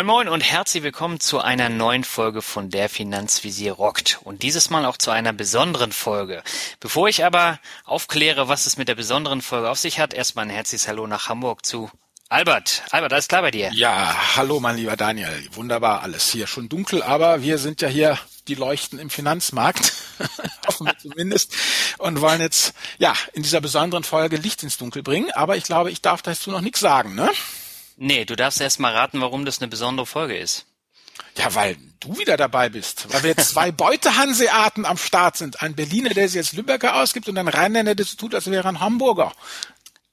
[0.00, 4.70] Moin Moin und herzlich willkommen zu einer neuen Folge von der Finanzvisier rockt und dieses
[4.70, 6.42] Mal auch zu einer besonderen Folge.
[6.80, 10.50] Bevor ich aber aufkläre, was es mit der besonderen Folge auf sich hat, erstmal ein
[10.50, 11.90] herzliches Hallo nach Hamburg zu
[12.30, 12.82] Albert.
[12.92, 13.72] Albert, alles klar bei dir?
[13.74, 15.46] Ja, hallo mein lieber Daniel.
[15.52, 16.46] Wunderbar alles hier.
[16.46, 19.92] Schon dunkel, aber wir sind ja hier die Leuchten im Finanzmarkt,
[20.66, 21.54] hoffen wir zumindest,
[21.98, 25.30] und wollen jetzt ja in dieser besonderen Folge Licht ins Dunkel bringen.
[25.32, 27.28] Aber ich glaube, ich darf dazu noch nichts sagen, ne?
[28.02, 30.64] Nee, du darfst erst mal raten, warum das eine besondere Folge ist.
[31.36, 33.12] Ja, weil du wieder dabei bist.
[33.12, 35.60] Weil wir jetzt zwei Beutehanseaten am Start sind.
[35.60, 38.66] Ein Berliner, der sich jetzt Lübecker ausgibt und ein Rheinländer, der so tut, als wäre
[38.66, 39.34] ein Hamburger.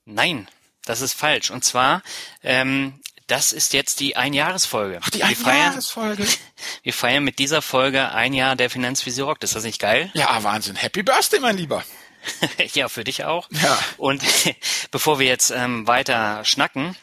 [0.04, 0.50] Nein,
[0.84, 1.50] das ist falsch.
[1.50, 2.04] Und zwar,
[2.44, 5.00] ähm, das ist jetzt die Einjahresfolge.
[5.02, 6.28] Ach, die Einjahresfolge.
[6.84, 9.42] Wir feiern mit dieser Folge ein Jahr der Finanzvisier Rock.
[9.44, 10.12] Ist das nicht geil?
[10.14, 10.76] Ja, Wahnsinn.
[10.76, 11.86] Happy Birthday, mein Lieber.
[12.74, 13.48] ja, für dich auch.
[13.52, 13.80] Ja.
[13.96, 14.22] Und
[14.92, 16.98] bevor wir jetzt ähm, weiter schnacken,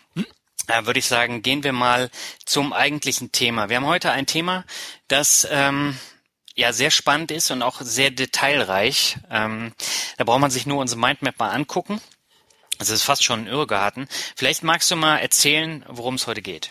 [0.69, 2.11] würde ich sagen, gehen wir mal
[2.45, 3.69] zum eigentlichen Thema.
[3.69, 4.65] Wir haben heute ein Thema,
[5.09, 5.98] das ähm,
[6.55, 9.17] ja sehr spannend ist und auch sehr detailreich.
[9.31, 9.73] Ähm,
[10.17, 12.01] da braucht man sich nur unsere Mindmap mal angucken.
[12.79, 14.09] Das ist fast schon ein Irrgarten.
[14.37, 16.71] Vielleicht magst du mal erzählen, worum es heute geht.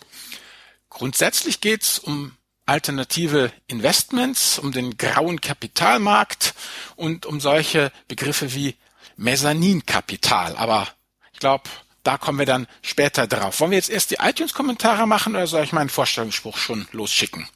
[0.89, 6.53] Grundsätzlich geht es um alternative Investments, um den grauen Kapitalmarkt
[6.95, 8.75] und um solche Begriffe wie
[9.17, 10.55] Mezzaninkapital.
[10.55, 10.87] Aber
[11.33, 11.63] ich glaube,
[12.03, 13.59] da kommen wir dann später drauf.
[13.59, 17.47] Wollen wir jetzt erst die iTunes-Kommentare machen oder soll ich meinen Vorstellungsspruch schon losschicken?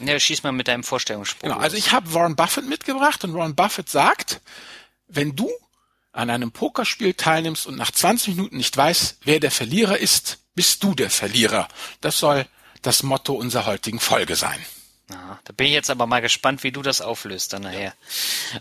[0.00, 1.42] Ja, schieß mal mit deinem Vorstellungsspruch.
[1.42, 4.40] Genau, also ich habe Warren Buffett mitgebracht und Warren Buffett sagt,
[5.08, 5.50] wenn du
[6.12, 10.82] an einem Pokerspiel teilnimmst und nach 20 Minuten nicht weißt, wer der Verlierer ist, bist
[10.82, 11.68] du der Verlierer.
[12.00, 12.46] Das soll
[12.82, 14.58] das Motto unserer heutigen Folge sein.
[15.10, 17.94] Aha, da bin ich jetzt aber mal gespannt, wie du das auflöst dann nachher.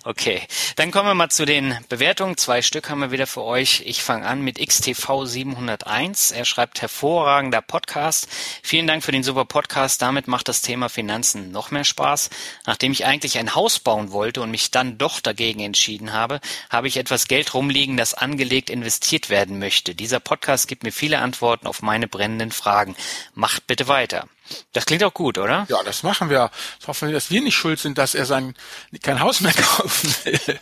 [0.05, 0.41] Okay,
[0.77, 2.37] dann kommen wir mal zu den Bewertungen.
[2.37, 3.83] Zwei Stück haben wir wieder für euch.
[3.85, 6.31] Ich fange an mit XTV 701.
[6.31, 8.29] Er schreibt hervorragender Podcast.
[8.63, 10.01] Vielen Dank für den super Podcast.
[10.01, 12.29] Damit macht das Thema Finanzen noch mehr Spaß.
[12.65, 16.87] Nachdem ich eigentlich ein Haus bauen wollte und mich dann doch dagegen entschieden habe, habe
[16.87, 19.95] ich etwas Geld rumliegen, das angelegt investiert werden möchte.
[19.95, 22.95] Dieser Podcast gibt mir viele Antworten auf meine brennenden Fragen.
[23.33, 24.29] Macht bitte weiter.
[24.73, 25.65] Das klingt auch gut, oder?
[25.69, 26.51] Ja, das machen wir.
[26.79, 28.55] Ich hoffe, dass wir nicht schuld sind, dass er sein
[29.01, 30.59] kein Haus mehr kaufen will.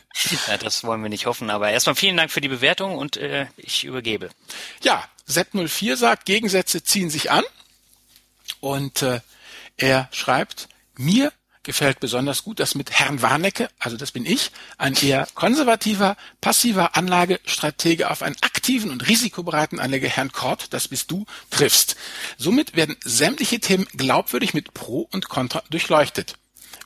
[0.47, 1.49] Ja, das wollen wir nicht hoffen.
[1.49, 4.29] Aber erstmal vielen Dank für die Bewertung und äh, ich übergebe.
[4.81, 7.43] Ja, Sepp04 sagt, Gegensätze ziehen sich an.
[8.59, 9.21] Und äh,
[9.77, 11.31] er schreibt, mir
[11.65, 16.95] gefällt besonders gut, dass mit Herrn Warnecke, also das bin ich, ein eher konservativer, passiver
[16.95, 21.97] Anlagestratege auf einen aktiven und risikobereiten Anleger Herrn Kort, das bist du, triffst.
[22.37, 26.35] Somit werden sämtliche Themen glaubwürdig mit Pro und Contra durchleuchtet.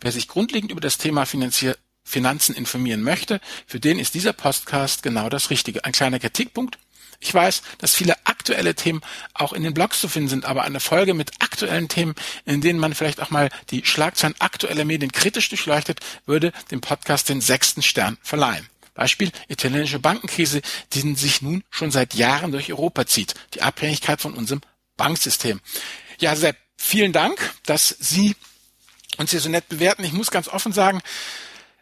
[0.02, 5.04] Wer sich grundlegend über das Thema Finanzier Finanzen informieren möchte, für den ist dieser Podcast
[5.04, 5.86] genau das Richtige.
[5.86, 6.80] Ein kleiner Kritikpunkt.
[7.20, 9.02] Ich weiß, dass viele aktuelle Themen
[9.34, 12.16] auch in den Blogs zu finden sind, aber eine Folge mit aktuellen Themen,
[12.46, 17.28] in denen man vielleicht auch mal die Schlagzeilen aktueller Medien kritisch durchleuchtet, würde dem Podcast
[17.28, 18.68] den sechsten Stern verleihen.
[18.94, 20.62] Beispiel italienische Bankenkrise,
[20.94, 23.34] die sich nun schon seit Jahren durch Europa zieht.
[23.54, 24.62] Die Abhängigkeit von unserem
[24.98, 25.62] Banksystem.
[26.20, 28.36] Ja, Sepp, vielen Dank, dass Sie
[29.18, 30.04] uns hier so nett bewerten.
[30.04, 31.02] Ich muss ganz offen sagen,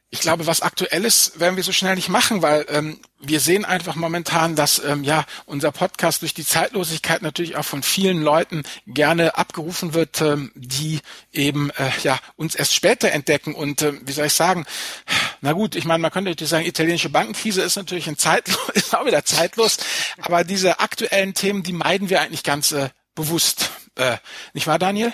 [0.10, 3.96] ich glaube, was aktuelles werden wir so schnell nicht machen, weil ähm, wir sehen einfach
[3.96, 9.38] momentan, dass ähm, ja unser Podcast durch die Zeitlosigkeit natürlich auch von vielen Leuten gerne
[9.38, 11.02] abgerufen wird, ähm, die
[11.34, 14.66] eben äh, ja uns erst später entdecken und äh, wie soll ich sagen?
[15.42, 18.96] Na gut, ich meine, man könnte natürlich sagen, italienische Bankenkrise ist natürlich ein zeitlos, ist
[18.96, 19.78] auch wieder zeitlos,
[20.20, 24.18] aber diese aktuellen Themen, die meiden wir eigentlich ganz äh, bewusst, äh,
[24.54, 25.12] nicht wahr, Daniel?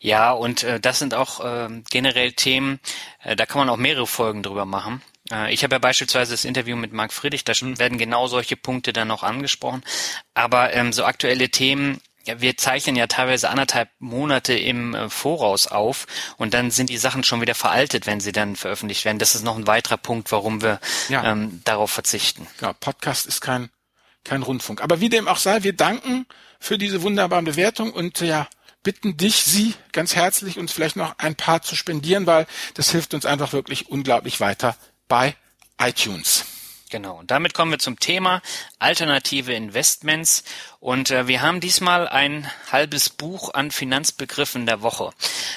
[0.00, 2.80] Ja, und äh, das sind auch äh, generell Themen,
[3.22, 5.02] äh, da kann man auch mehrere Folgen drüber machen.
[5.30, 8.92] Äh, ich habe ja beispielsweise das Interview mit Marc Friedrich, da werden genau solche Punkte
[8.92, 9.82] dann noch angesprochen.
[10.34, 15.66] Aber ähm, so aktuelle Themen, ja, wir zeichnen ja teilweise anderthalb Monate im äh, Voraus
[15.66, 16.06] auf
[16.36, 19.18] und dann sind die Sachen schon wieder veraltet, wenn sie dann veröffentlicht werden.
[19.18, 21.24] Das ist noch ein weiterer Punkt, warum wir ja.
[21.24, 22.46] ähm, darauf verzichten.
[22.60, 23.70] Ja, Podcast ist kein,
[24.24, 24.82] kein Rundfunk.
[24.82, 26.26] Aber wie dem auch sei, wir danken
[26.60, 28.48] für diese wunderbaren Bewertungen und ja,
[28.82, 33.14] bitten dich, Sie ganz herzlich, uns vielleicht noch ein paar zu spendieren, weil das hilft
[33.14, 34.76] uns einfach wirklich unglaublich weiter
[35.08, 35.36] bei
[35.78, 36.44] iTunes.
[36.92, 38.42] Genau, und damit kommen wir zum Thema
[38.78, 40.44] alternative Investments.
[40.78, 45.10] Und äh, wir haben diesmal ein halbes Buch an Finanzbegriffen der Woche.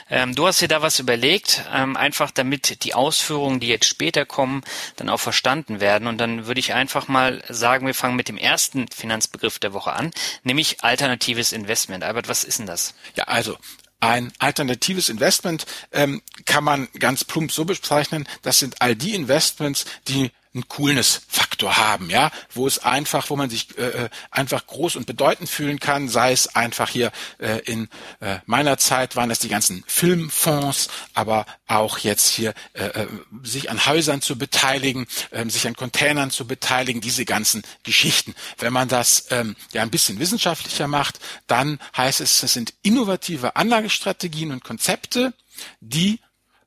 [0.09, 4.25] Ähm, du hast dir da was überlegt, ähm, einfach damit die Ausführungen, die jetzt später
[4.25, 4.63] kommen,
[4.95, 6.07] dann auch verstanden werden.
[6.07, 9.91] Und dann würde ich einfach mal sagen, wir fangen mit dem ersten Finanzbegriff der Woche
[9.91, 10.11] an,
[10.43, 12.05] nämlich alternatives Investment.
[12.05, 12.93] Albert, was ist denn das?
[13.15, 13.57] Ja, also
[13.99, 19.85] ein alternatives Investment ähm, kann man ganz plump so bezeichnen, das sind all die Investments,
[20.07, 24.95] die einen Coolness-Faktor haben, ja, wo es einfach, wo man sich äh, äh, einfach groß
[24.95, 27.89] und bedeutend fühlen kann, sei es einfach hier äh, in
[28.21, 33.07] äh, meiner Zeit waren es die ganzen Filmfonds, aber auch jetzt hier äh, äh
[33.43, 38.33] sich an Häusern zu beteiligen, äh, sich an Containern zu beteiligen, diese ganzen Geschichten.
[38.57, 43.55] Wenn man das ähm, ja ein bisschen wissenschaftlicher macht, dann heißt es, es sind innovative
[43.57, 45.33] Anlagestrategien und Konzepte,
[45.81, 46.19] die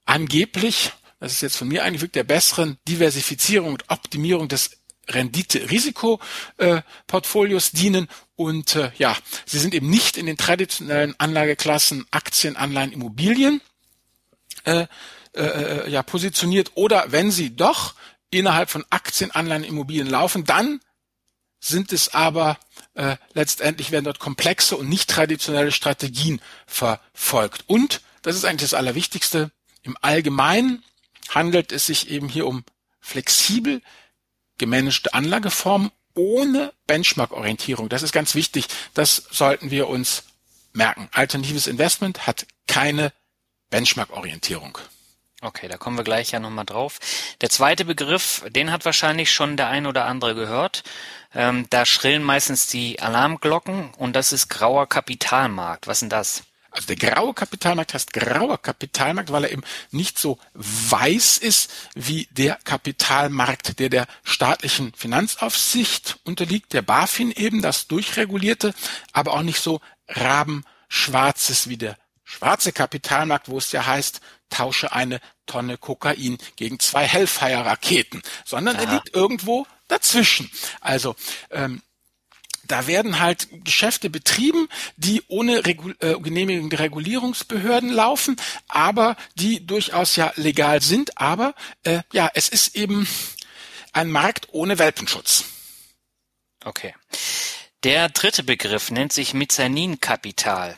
[0.05, 4.79] angeblich das ist jetzt von mir eingefügt, der besseren Diversifizierung und Optimierung des
[5.09, 8.09] Rendite-Risiko-Portfolios dienen.
[8.37, 9.17] Und äh, ja,
[9.47, 13.61] sie sind eben nicht in den traditionellen Anlageklassen Aktien, Anleihen, Immobilien
[14.65, 14.87] äh,
[15.35, 16.73] äh, ja, positioniert.
[16.75, 17.95] Oder wenn sie doch
[18.31, 20.81] innerhalb von Aktien, Anleihen, Immobilien laufen, dann
[21.61, 22.59] sind es aber
[22.95, 27.65] äh, letztendlich werden dort komplexe und nicht traditionelle Strategien verfolgt.
[27.67, 29.51] Und, das ist eigentlich das Allerwichtigste,
[29.83, 30.85] im Allgemeinen
[31.29, 32.65] handelt es sich eben hier um
[33.01, 33.83] flexibel
[34.59, 37.89] gemanagte Anlageformen ohne Benchmark-Orientierung.
[37.89, 38.67] Das ist ganz wichtig.
[38.95, 40.25] Das sollten wir uns
[40.73, 41.09] merken.
[41.13, 43.13] Alternatives Investment hat keine
[43.71, 44.79] Benchmark-Orientierung.
[45.41, 46.99] Okay, da kommen wir gleich ja nochmal drauf.
[47.41, 50.83] Der zweite Begriff, den hat wahrscheinlich schon der ein oder andere gehört.
[51.33, 55.87] Ähm, da schrillen meistens die Alarmglocken und das ist grauer Kapitalmarkt.
[55.87, 56.43] Was denn das?
[56.71, 62.29] Also der graue Kapitalmarkt heißt grauer Kapitalmarkt, weil er eben nicht so weiß ist wie
[62.31, 68.75] der Kapitalmarkt, der der staatlichen Finanzaufsicht unterliegt, der BaFin eben, das durchregulierte,
[69.13, 74.21] aber auch nicht so rabenschwarz ist wie der schwarze Kapitalmarkt, wo es ja heißt,
[74.51, 78.85] tausche eine Tonne Kokain gegen zwei Hellfire-Raketen, sondern Aha.
[78.85, 80.51] er liegt irgendwo dazwischen.
[80.81, 81.17] Also
[81.51, 81.83] ähm,
[82.69, 88.37] da werden halt Geschäfte betrieben, die ohne Regul äh, Genehmigung der Regulierungsbehörden laufen,
[88.69, 91.19] aber die durchaus ja legal sind.
[91.19, 93.09] Aber äh, ja, es ist eben
[93.93, 95.45] ein Markt ohne Welpenschutz.
[96.65, 96.95] Okay.
[97.85, 100.77] Der dritte Begriff nennt sich Mezzaninkapital.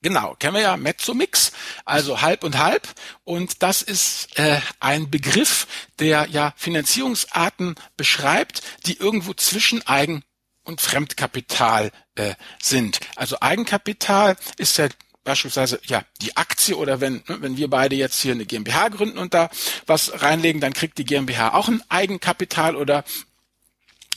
[0.00, 1.50] Genau, kennen wir ja Mezzomix,
[1.84, 2.86] also halb und halb.
[3.24, 5.66] Und das ist äh, ein Begriff,
[5.98, 10.22] der ja Finanzierungsarten beschreibt, die irgendwo zwischen Eigen
[10.68, 13.00] und Fremdkapital äh, sind.
[13.16, 14.88] Also Eigenkapital ist ja
[15.24, 19.18] beispielsweise ja die Aktie oder wenn ne, wenn wir beide jetzt hier eine GmbH gründen
[19.18, 19.50] und da
[19.86, 23.04] was reinlegen, dann kriegt die GmbH auch ein Eigenkapital oder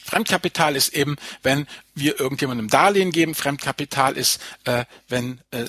[0.03, 3.35] Fremdkapital ist eben, wenn wir irgendjemandem Darlehen geben.
[3.35, 5.67] Fremdkapital ist, äh, wenn äh, äh,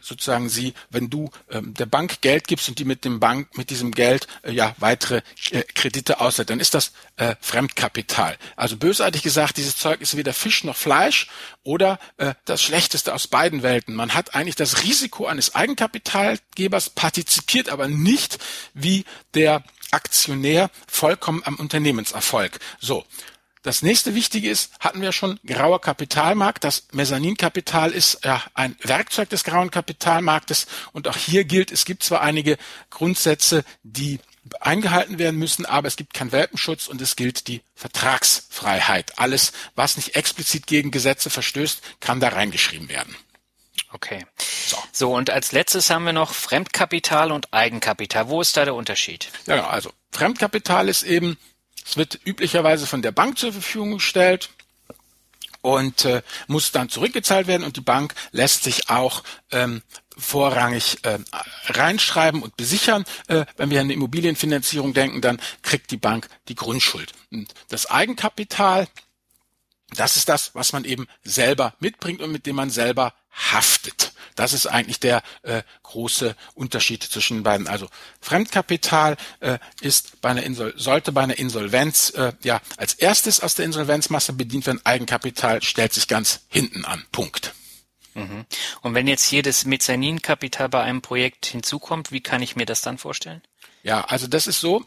[0.00, 3.70] sozusagen sie, wenn du äh, der Bank Geld gibst und die mit dem Bank mit
[3.70, 8.36] diesem Geld äh, ja weitere äh, Kredite ausleiht, dann ist das äh, Fremdkapital.
[8.56, 11.28] Also bösartig gesagt, dieses Zeug ist weder Fisch noch Fleisch
[11.62, 13.94] oder äh, das Schlechteste aus beiden Welten.
[13.94, 18.38] Man hat eigentlich das Risiko eines Eigenkapitalgebers partizipiert, aber nicht
[18.74, 22.58] wie der Aktionär vollkommen am Unternehmenserfolg.
[22.80, 23.04] So.
[23.62, 26.64] Das nächste Wichtige ist, hatten wir schon, grauer Kapitalmarkt.
[26.64, 30.66] Das Mezzaninkapital ist ja ein Werkzeug des grauen Kapitalmarktes.
[30.92, 32.58] Und auch hier gilt, es gibt zwar einige
[32.90, 34.18] Grundsätze, die
[34.60, 39.18] eingehalten werden müssen, aber es gibt keinen Welpenschutz und es gilt die Vertragsfreiheit.
[39.18, 43.16] Alles, was nicht explizit gegen Gesetze verstößt, kann da reingeschrieben werden.
[43.92, 44.26] Okay.
[44.66, 44.76] So.
[44.90, 48.28] so, und als letztes haben wir noch Fremdkapital und Eigenkapital.
[48.28, 49.30] Wo ist da der Unterschied?
[49.46, 49.68] Ja, genau.
[49.68, 51.38] also Fremdkapital ist eben
[51.84, 54.50] es wird üblicherweise von der Bank zur Verfügung gestellt
[55.62, 59.82] und äh, muss dann zurückgezahlt werden und die Bank lässt sich auch ähm,
[60.16, 61.18] vorrangig äh,
[61.66, 63.04] reinschreiben und besichern.
[63.28, 67.12] Äh, wenn wir an eine Immobilienfinanzierung denken, dann kriegt die Bank die Grundschuld.
[67.30, 68.88] Und das Eigenkapital,
[69.96, 74.12] das ist das, was man eben selber mitbringt und mit dem man selber haftet.
[74.34, 77.66] Das ist eigentlich der äh, große Unterschied zwischen den beiden.
[77.66, 77.88] Also
[78.20, 83.54] Fremdkapital äh, ist bei einer Insol sollte bei einer Insolvenz äh, ja als erstes aus
[83.54, 84.80] der Insolvenzmasse bedient werden.
[84.84, 87.04] Eigenkapital stellt sich ganz hinten an.
[87.12, 87.54] Punkt.
[88.14, 88.44] Mhm.
[88.82, 92.82] Und wenn jetzt hier das Mezzaninkapital bei einem Projekt hinzukommt, wie kann ich mir das
[92.82, 93.42] dann vorstellen?
[93.82, 94.84] Ja, also das ist so,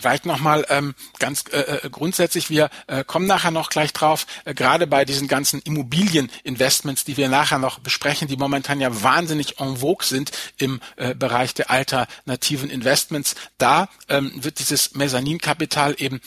[0.00, 4.54] Vielleicht nochmal ähm, ganz äh, äh, grundsätzlich, wir äh, kommen nachher noch gleich drauf, äh,
[4.54, 9.78] gerade bei diesen ganzen Immobilieninvestments, die wir nachher noch besprechen, die momentan ja wahnsinnig en
[9.78, 16.20] vogue sind im äh, Bereich der alternativen Investments, da ähm, wird dieses Mezzaninkapital eben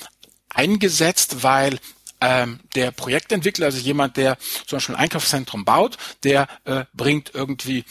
[0.53, 1.79] eingesetzt, weil
[2.21, 7.86] ähm, der Projektentwickler, also jemand, der zum Beispiel ein Einkaufszentrum baut, der äh, bringt irgendwie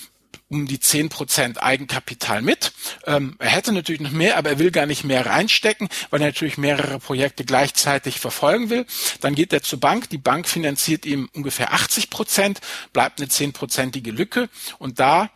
[0.49, 2.73] um die zehn Prozent Eigenkapital mit.
[3.05, 6.29] Ähm, er hätte natürlich noch mehr, aber er will gar nicht mehr reinstecken, weil er
[6.29, 8.87] natürlich mehrere Projekte gleichzeitig verfolgen will.
[9.21, 10.09] Dann geht er zur Bank.
[10.11, 12.61] Die Bank finanziert ihm ungefähr 80 Prozent,
[12.93, 14.49] bleibt eine zehnprozentige Lücke.
[14.79, 15.31] Und da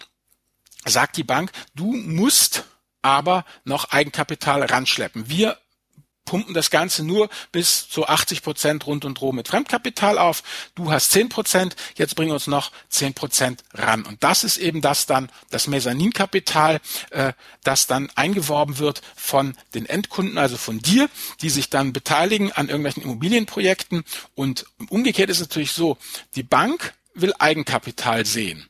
[0.85, 2.64] sagt die Bank, du musst
[3.02, 5.29] aber noch Eigenkapital ranschleppen.
[5.29, 5.59] Wir
[6.30, 10.44] pumpen das Ganze nur bis zu 80 Prozent rund und droh mit Fremdkapital auf.
[10.76, 14.04] Du hast 10 Prozent, jetzt bringen uns noch 10 Prozent ran.
[14.04, 17.32] Und das ist eben das dann, das Mezzaninkapital, äh,
[17.64, 21.10] das dann eingeworben wird von den Endkunden, also von dir,
[21.42, 24.04] die sich dann beteiligen an irgendwelchen Immobilienprojekten.
[24.37, 25.99] Und umgekehrt ist es natürlich so,
[26.37, 28.70] die Bank will Eigenkapital sehen.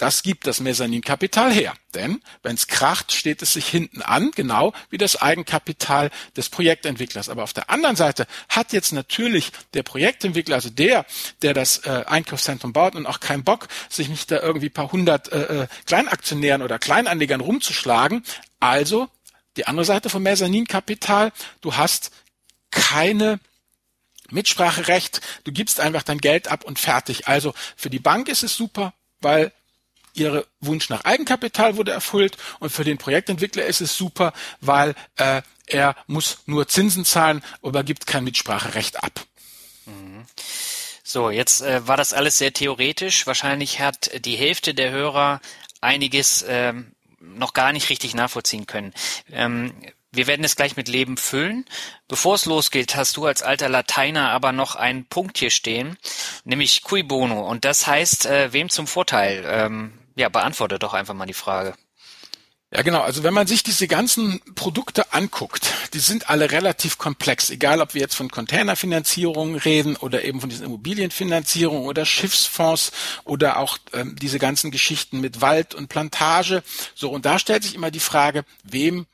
[0.00, 1.74] Das gibt das Mezzaninkapital her.
[1.94, 7.28] Denn wenn es kracht, steht es sich hinten an, genau wie das Eigenkapital des Projektentwicklers.
[7.28, 11.04] Aber auf der anderen Seite hat jetzt natürlich der Projektentwickler, also der,
[11.42, 15.30] der das äh, Einkaufszentrum baut und auch keinen Bock, sich nicht da irgendwie paar hundert
[15.32, 18.24] äh, äh Kleinaktionären oder Kleinanlegern rumzuschlagen.
[18.58, 19.06] Also
[19.58, 21.30] die andere Seite vom Mezzaninkapital,
[21.60, 22.10] du hast
[22.70, 23.38] keine
[24.30, 27.28] Mitspracherecht, du gibst einfach dein Geld ab und fertig.
[27.28, 29.52] Also für die Bank ist es super, weil
[30.14, 35.42] ihre Wunsch nach Eigenkapital wurde erfüllt und für den Projektentwickler ist es super, weil äh,
[35.66, 39.24] er muss nur Zinsen zahlen, aber gibt kein Mitspracherecht ab.
[39.86, 40.24] Mhm.
[41.02, 43.26] So, jetzt äh, war das alles sehr theoretisch.
[43.26, 45.40] Wahrscheinlich hat die Hälfte der Hörer
[45.80, 48.92] einiges ähm, noch gar nicht richtig nachvollziehen können.
[49.30, 49.72] Ähm,
[50.12, 51.64] wir werden es gleich mit Leben füllen.
[52.08, 55.96] Bevor es losgeht, hast du als alter Lateiner aber noch einen Punkt hier stehen,
[56.44, 57.48] nämlich cui bono.
[57.48, 59.44] Und das heißt, äh, wem zum Vorteil?
[59.46, 61.74] Ähm, ja, beantworte doch einfach mal die Frage.
[62.72, 63.00] Ja, genau.
[63.00, 67.50] Also wenn man sich diese ganzen Produkte anguckt, die sind alle relativ komplex.
[67.50, 72.92] Egal, ob wir jetzt von Containerfinanzierungen reden oder eben von diesen Immobilienfinanzierungen oder Schiffsfonds
[73.24, 76.62] oder auch ähm, diese ganzen Geschichten mit Wald und Plantage.
[76.94, 79.06] So, und da stellt sich immer die Frage, wem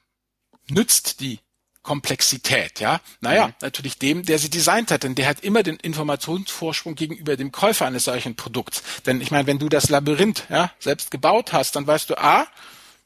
[0.68, 1.38] nützt die
[1.86, 3.00] Komplexität, ja.
[3.20, 3.54] Naja, mhm.
[3.60, 7.86] natürlich dem, der sie designt hat, denn der hat immer den Informationsvorsprung gegenüber dem Käufer
[7.86, 8.82] eines solchen Produkts.
[9.06, 12.48] Denn ich meine, wenn du das Labyrinth ja, selbst gebaut hast, dann weißt du A,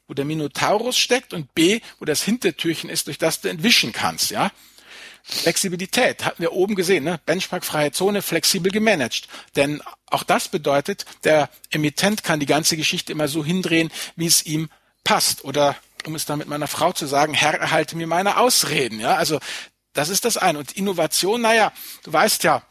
[0.07, 4.31] wo der Minotaurus steckt und B, wo das Hintertürchen ist, durch das du entwischen kannst,
[4.31, 4.51] ja.
[5.23, 7.19] Flexibilität hatten wir oben gesehen, ne?
[7.27, 9.27] Benchmark-freie Zone, flexibel gemanagt.
[9.55, 14.43] Denn auch das bedeutet, der Emittent kann die ganze Geschichte immer so hindrehen, wie es
[14.43, 14.69] ihm
[15.03, 15.45] passt.
[15.45, 18.99] Oder um es dann mit meiner Frau zu sagen, Herr, erhalte mir meine Ausreden.
[18.99, 19.39] Ja, also
[19.93, 20.59] das ist das eine.
[20.59, 21.71] Und Innovation, naja,
[22.03, 22.63] du weißt ja,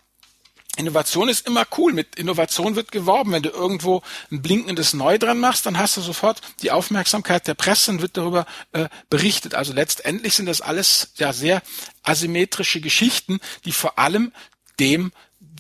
[0.77, 1.93] Innovation ist immer cool.
[1.93, 3.33] Mit Innovation wird geworben.
[3.33, 7.55] Wenn du irgendwo ein blinkendes Neu dran machst, dann hast du sofort die Aufmerksamkeit der
[7.55, 9.55] Presse und wird darüber äh, berichtet.
[9.55, 11.63] Also letztendlich sind das alles ja sehr
[12.03, 14.33] asymmetrische Geschichten, die vor allem
[14.79, 15.13] dem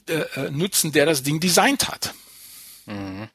[0.08, 2.14] äh, äh nutzen, der das Ding designt hat.
[2.86, 3.28] Mhm.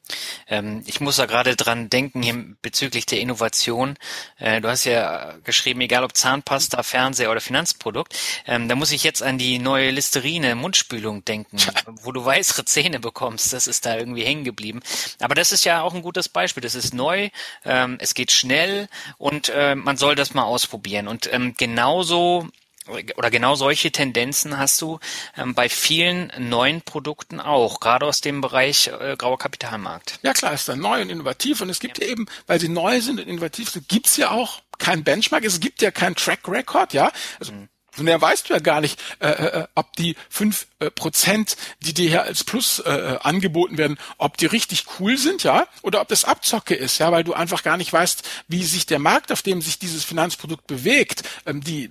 [0.48, 3.96] Ähm, ich muss da gerade dran denken hier bezüglich der Innovation.
[4.38, 8.14] Äh, du hast ja geschrieben, egal ob Zahnpasta, Fernseher oder Finanzprodukt.
[8.46, 11.58] Ähm, da muss ich jetzt an die neue Listerine Mundspülung denken,
[12.02, 13.52] wo du weißere Zähne bekommst.
[13.52, 14.80] Das ist da irgendwie hängen geblieben.
[15.20, 16.62] Aber das ist ja auch ein gutes Beispiel.
[16.62, 17.30] Das ist neu,
[17.64, 18.88] ähm, es geht schnell
[19.18, 21.08] und äh, man soll das mal ausprobieren.
[21.08, 22.48] Und genauso
[22.88, 24.98] oder genau solche Tendenzen hast du
[25.36, 30.18] ähm, bei vielen neuen Produkten auch, gerade aus dem Bereich äh, grauer Kapitalmarkt.
[30.22, 32.68] Ja klar, ist dann neu und innovativ und es gibt ja, ja eben, weil sie
[32.68, 36.48] neu sind und innovativ sind, gibt's ja auch kein Benchmark, es gibt ja kein Track
[36.48, 37.10] Record, ja.
[37.38, 37.68] Also mhm.
[37.96, 41.94] Von der weißt du ja gar nicht, äh, äh, ob die fünf äh, Prozent, die
[41.94, 46.02] dir hier als Plus äh, äh, angeboten werden, ob die richtig cool sind, ja, oder
[46.02, 49.32] ob das Abzocke ist, ja, weil du einfach gar nicht weißt, wie sich der Markt,
[49.32, 51.90] auf dem sich dieses Finanzprodukt bewegt, ähm, die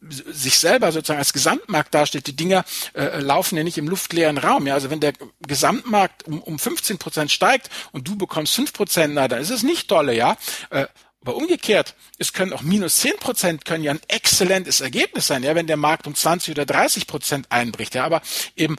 [0.00, 4.66] sich selber sozusagen als Gesamtmarkt darstellt, die Dinger äh, laufen ja nicht im luftleeren Raum.
[4.66, 5.12] Ja, also wenn der
[5.46, 9.62] Gesamtmarkt um, um 15 Prozent steigt und du bekommst 5 Prozent, na, dann ist es
[9.62, 10.36] nicht tolle, ja.
[10.70, 10.86] Äh,
[11.20, 15.56] aber umgekehrt, es können auch minus 10 Prozent können ja ein exzellentes Ergebnis sein, ja,
[15.56, 18.04] wenn der Markt um 20 oder 30 Prozent einbricht, ja.
[18.04, 18.22] Aber
[18.54, 18.76] eben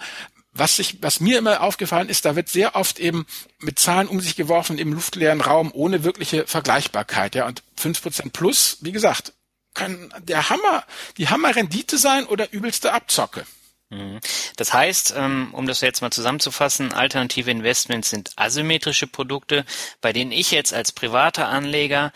[0.54, 3.26] was sich, was mir immer aufgefallen ist, da wird sehr oft eben
[3.60, 7.46] mit Zahlen um sich geworfen im luftleeren Raum ohne wirkliche Vergleichbarkeit, ja.
[7.48, 9.34] Und 5% plus, wie gesagt,
[9.78, 10.84] kann der Hammer,
[11.18, 13.46] die Hammerrendite sein oder übelste Abzocke.
[13.90, 14.20] Mhm.
[14.58, 19.66] Das heißt, ähm, um das jetzt mal zusammenzufassen, alternative Investments sind asymmetrische Produkte,
[20.02, 22.12] bei denen ich jetzt als privater Anleger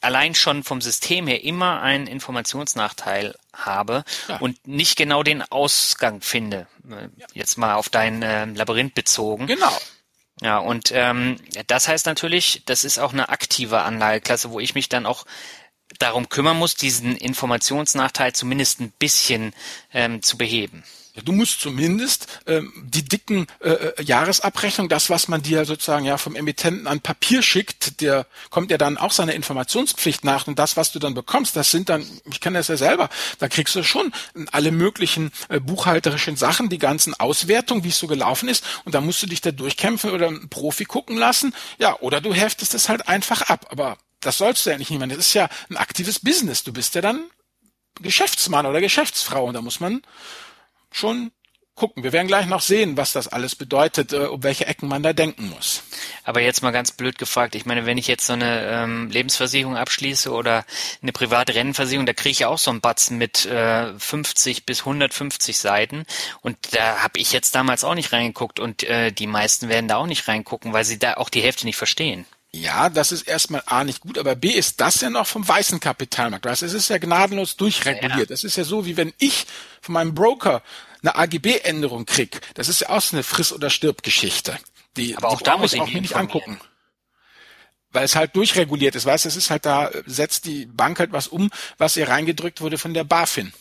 [0.00, 4.36] allein schon vom System her immer einen Informationsnachteil habe ja.
[4.38, 6.66] und nicht genau den Ausgang finde.
[7.32, 9.46] Jetzt mal auf dein äh, Labyrinth bezogen.
[9.46, 9.76] Genau.
[10.42, 11.36] Ja, und ähm,
[11.68, 15.24] das heißt natürlich, das ist auch eine aktive Anlageklasse, wo ich mich dann auch
[15.98, 19.54] darum kümmern muss, diesen Informationsnachteil zumindest ein bisschen
[19.92, 20.84] ähm, zu beheben.
[21.22, 26.18] Du musst zumindest ähm, die dicken äh, äh, Jahresabrechnung, das, was man dir sozusagen ja
[26.18, 30.48] vom Emittenten an Papier schickt, der kommt ja dann auch seiner Informationspflicht nach.
[30.48, 33.48] Und das, was du dann bekommst, das sind dann, ich kenne das ja selber, da
[33.48, 34.12] kriegst du schon
[34.50, 38.64] alle möglichen äh, buchhalterischen Sachen, die ganzen Auswertungen, wie es so gelaufen ist.
[38.84, 42.34] Und da musst du dich da durchkämpfen oder einen Profi gucken lassen, ja, oder du
[42.34, 45.12] heftest es halt einfach ab, aber das sollst du ja nicht niemand.
[45.12, 46.64] Das ist ja ein aktives Business.
[46.64, 47.24] Du bist ja dann
[48.00, 49.44] Geschäftsmann oder Geschäftsfrau.
[49.44, 50.02] Und da muss man
[50.90, 51.30] schon
[51.74, 52.04] gucken.
[52.04, 55.12] Wir werden gleich noch sehen, was das alles bedeutet, äh, um welche Ecken man da
[55.12, 55.82] denken muss.
[56.22, 57.54] Aber jetzt mal ganz blöd gefragt.
[57.54, 60.64] Ich meine, wenn ich jetzt so eine ähm, Lebensversicherung abschließe oder
[61.02, 65.58] eine private Rennenversicherung, da kriege ich auch so einen Batzen mit äh, 50 bis 150
[65.58, 66.04] Seiten.
[66.42, 69.96] Und da habe ich jetzt damals auch nicht reingeguckt und äh, die meisten werden da
[69.96, 72.24] auch nicht reingucken, weil sie da auch die Hälfte nicht verstehen.
[72.54, 75.80] Ja, das ist erstmal A nicht gut, aber B ist das ja noch vom weißen
[75.80, 76.44] Kapitalmarkt.
[76.44, 78.30] Weißt, es ist ja gnadenlos durchreguliert.
[78.30, 79.46] Das ist ja so, wie wenn ich
[79.80, 80.62] von meinem Broker
[81.02, 82.40] eine AGB-Änderung krieg.
[82.54, 84.56] Das ist ja auch so eine Friss- oder Stirb-Geschichte.
[84.96, 86.60] Die, aber auch die da muss ich auch mir nicht angucken.
[87.90, 89.04] Weil es halt durchreguliert ist.
[89.04, 92.78] Weißt, es ist halt da, setzt die Bank halt was um, was ihr reingedrückt wurde
[92.78, 93.52] von der BaFin.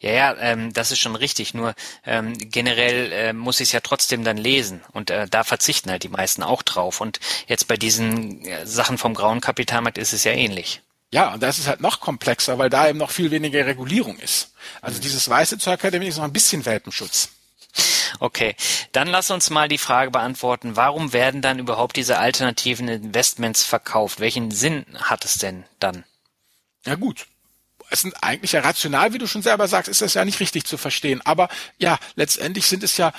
[0.00, 1.54] Ja, ja, ähm, das ist schon richtig.
[1.54, 5.90] Nur ähm, generell äh, muss ich es ja trotzdem dann lesen und äh, da verzichten
[5.90, 7.00] halt die meisten auch drauf.
[7.00, 10.82] Und jetzt bei diesen äh, Sachen vom grauen Kapitalmarkt ist es ja ähnlich.
[11.12, 14.52] Ja, und das ist halt noch komplexer, weil da eben noch viel weniger Regulierung ist.
[14.80, 15.02] Also mhm.
[15.02, 17.30] dieses weiße Zeug hat nämlich noch ein bisschen Welpenschutz.
[18.18, 18.56] Okay,
[18.92, 24.20] dann lass uns mal die Frage beantworten, warum werden dann überhaupt diese alternativen Investments verkauft?
[24.20, 26.04] Welchen Sinn hat es denn dann?
[26.86, 27.26] Ja gut,
[27.90, 30.64] es sind eigentlich ja rational, wie du schon selber sagst, ist das ja nicht richtig
[30.64, 31.20] zu verstehen.
[31.24, 33.12] Aber ja, letztendlich sind es ja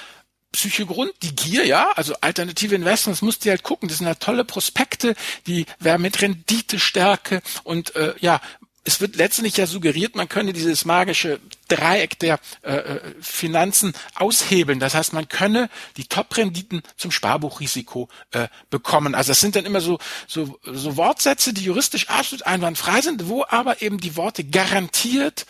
[0.54, 3.90] Psychogrund, die Gier, ja, also alternative Investments musst du halt gucken.
[3.90, 8.42] Das sind halt tolle Prospekte, die werden mit Renditestärke und äh, ja,
[8.88, 14.79] es wird letztendlich ja suggeriert, man könne dieses magische Dreieck der äh, äh, Finanzen aushebeln.
[14.79, 19.13] Das heißt, man könne die Top-Renditen zum Sparbuchrisiko äh, bekommen.
[19.13, 23.44] Also das sind dann immer so, so, so Wortsätze, die juristisch absolut einwandfrei sind, wo
[23.50, 25.46] aber eben die Worte garantiert,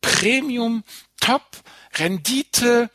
[0.00, 0.82] Premium,
[1.20, 1.44] Top,
[1.96, 2.90] Rendite,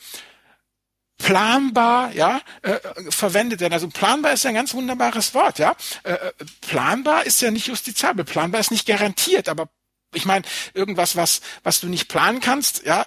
[1.17, 3.73] planbar, ja, äh, verwendet werden.
[3.73, 5.73] Also planbar ist ja ein ganz wunderbares Wort, ja.
[6.03, 9.69] Äh, äh planbar ist ja nicht justizabel, planbar ist nicht garantiert, aber
[10.15, 13.05] ich meine, irgendwas, was, was du nicht planen kannst, ja,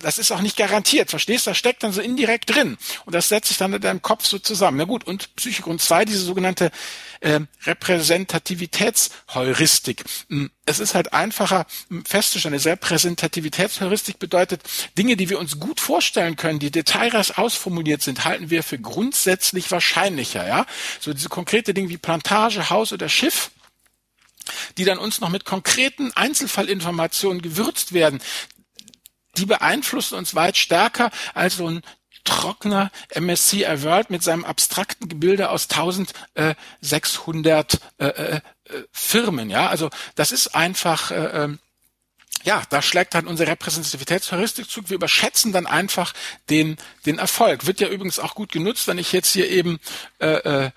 [0.00, 1.46] das ist auch nicht garantiert, verstehst?
[1.46, 4.38] Das steckt dann so indirekt drin und das setzt sich dann in deinem Kopf so
[4.38, 4.78] zusammen.
[4.78, 6.72] Na gut, und Psychogrund 2, diese sogenannte
[7.20, 10.04] äh, Repräsentativitätsheuristik.
[10.28, 12.54] Hm, es ist halt einfacher hm, festzustellen.
[12.54, 14.62] Eine Repräsentativitätsheuristik bedeutet,
[14.96, 19.70] Dinge, die wir uns gut vorstellen können, die detailreich ausformuliert sind, halten wir für grundsätzlich
[19.70, 20.46] wahrscheinlicher.
[20.46, 20.66] Ja,
[20.98, 23.50] So diese konkrete Dinge wie Plantage, Haus oder Schiff,
[24.78, 28.20] die dann uns noch mit konkreten Einzelfallinformationen gewürzt werden,
[29.36, 31.82] die beeinflussen uns weit stärker als so ein
[32.24, 38.40] trockener MSC World mit seinem abstrakten Gebilde aus 1600 äh, äh, äh,
[38.92, 39.50] Firmen.
[39.50, 41.58] Ja, also das ist einfach äh, ähm,
[42.42, 44.88] ja, da schlägt halt unsere Repräsentativitätsheuristik zu.
[44.88, 46.14] Wir überschätzen dann einfach
[46.48, 47.66] den, den Erfolg.
[47.66, 49.78] Wird ja übrigens auch gut genutzt, wenn ich jetzt hier eben
[50.20, 50.70] äh, äh,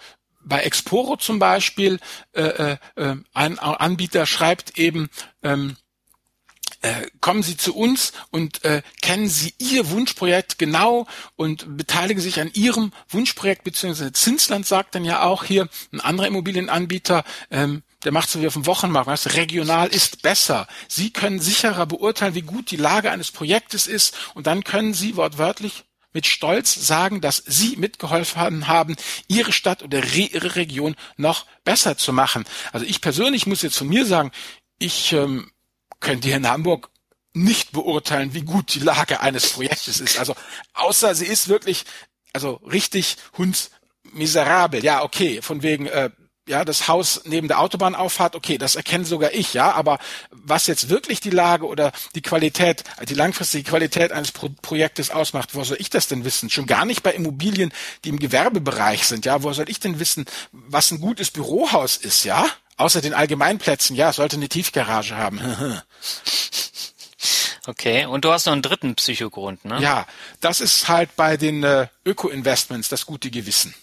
[0.46, 2.00] bei Exporo zum Beispiel
[2.34, 5.10] äh, äh, ein Anbieter schreibt eben,
[5.42, 5.78] ähm,
[6.84, 12.42] äh, kommen Sie zu uns und äh, kennen Sie Ihr Wunschprojekt genau und beteiligen sich
[12.42, 18.12] an Ihrem Wunschprojekt, beziehungsweise Zinsland sagt dann ja auch hier, ein anderer Immobilienanbieter, ähm, der
[18.12, 20.68] macht so wie auf dem Wochenmarkt, weißt, regional ist besser.
[20.90, 25.16] Sie können sicherer beurteilen, wie gut die Lage eines Projektes ist und dann können Sie
[25.16, 28.96] wortwörtlich mit Stolz sagen, dass Sie mitgeholfen haben,
[29.28, 32.46] Ihre Stadt oder Ihre Region noch besser zu machen.
[32.72, 34.32] Also ich persönlich muss jetzt von mir sagen,
[34.80, 35.52] ich ähm,
[36.00, 36.90] könnte hier in Hamburg
[37.34, 40.20] nicht beurteilen, wie gut die Lage eines Projektes ist.
[40.20, 40.36] Also
[40.74, 41.86] außer sie ist wirklich,
[42.32, 44.84] also richtig hundsmiserabel.
[44.84, 46.12] Ja, okay, von wegen äh,
[46.48, 49.98] ja, das Haus neben der Autobahnauffahrt, okay, das erkenne sogar ich, ja, aber
[50.32, 55.56] was jetzt wirklich die Lage oder die Qualität, die langfristige Qualität eines Pro Projektes ausmacht,
[55.56, 56.50] wo soll ich das denn wissen?
[56.50, 57.72] Schon gar nicht bei Immobilien,
[58.04, 62.26] die im Gewerbebereich sind, ja, wo soll ich denn wissen, was ein gutes Bürohaus ist,
[62.26, 62.46] ja?
[62.76, 65.40] Außer den Allgemeinplätzen, ja, sollte eine Tiefgarage haben.
[67.68, 69.80] okay, und du hast noch einen dritten Psychogrund, ne?
[69.80, 70.08] Ja,
[70.42, 73.74] das ist halt bei den äh, Öko-Investments das gute Gewissen.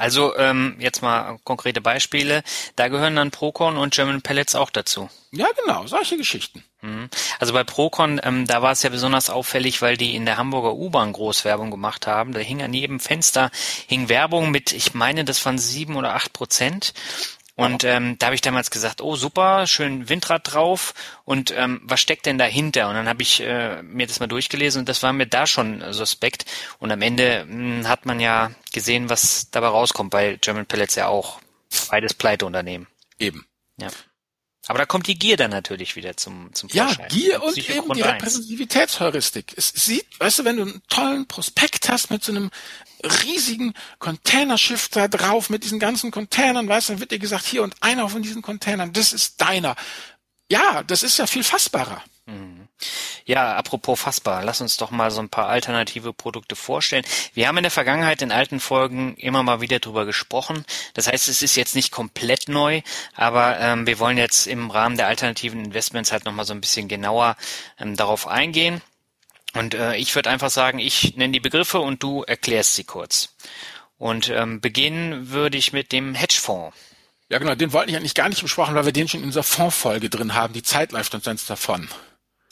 [0.00, 2.42] Also ähm, jetzt mal konkrete Beispiele.
[2.74, 5.10] Da gehören dann Procon und German Pellets auch dazu.
[5.30, 6.64] Ja, genau, solche Geschichten.
[6.80, 7.10] Mhm.
[7.38, 10.72] Also bei Procon, ähm, da war es ja besonders auffällig, weil die in der Hamburger
[10.72, 12.32] U-Bahn Großwerbung gemacht haben.
[12.32, 13.50] Da hing an jedem Fenster
[13.88, 16.94] hing Werbung mit, ich meine, das waren sieben oder acht Prozent.
[17.56, 22.00] Und ähm, da habe ich damals gesagt, oh super, schön Windrad drauf und ähm, was
[22.00, 22.88] steckt denn dahinter?
[22.88, 25.92] Und dann habe ich äh, mir das mal durchgelesen und das war mir da schon
[25.92, 26.46] suspekt.
[26.78, 30.94] Und am Ende mh, hm, hat man ja gesehen, was dabei rauskommt, bei German Pellets
[30.94, 31.40] ja auch.
[31.90, 32.86] Beides Pleiteunternehmen.
[33.18, 33.46] Eben.
[33.76, 33.88] Ja.
[34.70, 36.96] Aber da kommt die Gier dann natürlich wieder zum, zum Vorschein.
[37.00, 39.52] Ja, Gier und eben die Repräsentativitätsheuristik.
[39.56, 42.52] Es sieht, weißt du, wenn du einen tollen Prospekt hast mit so einem
[43.24, 47.64] riesigen Containerschiff da drauf mit diesen ganzen Containern, weißt du, dann wird dir gesagt, hier
[47.64, 49.74] und einer von diesen Containern, das ist deiner.
[50.48, 52.04] Ja, das ist ja viel fassbarer.
[53.24, 57.04] Ja, apropos fassbar, lass uns doch mal so ein paar alternative Produkte vorstellen.
[57.34, 60.64] Wir haben in der Vergangenheit in alten Folgen immer mal wieder drüber gesprochen.
[60.94, 62.82] Das heißt, es ist jetzt nicht komplett neu,
[63.14, 66.88] aber ähm, wir wollen jetzt im Rahmen der alternativen Investments halt nochmal so ein bisschen
[66.88, 67.36] genauer
[67.78, 68.80] ähm, darauf eingehen.
[69.54, 73.34] Und äh, ich würde einfach sagen, ich nenne die Begriffe und du erklärst sie kurz.
[73.98, 76.76] Und ähm, beginnen würde ich mit dem Hedgefonds.
[77.28, 79.44] Ja, genau, den wollten ich eigentlich gar nicht besprochen, weil wir den schon in unserer
[79.44, 80.52] Fondsfolge drin haben.
[80.52, 81.88] Die Zeit läuft uns sonst davon.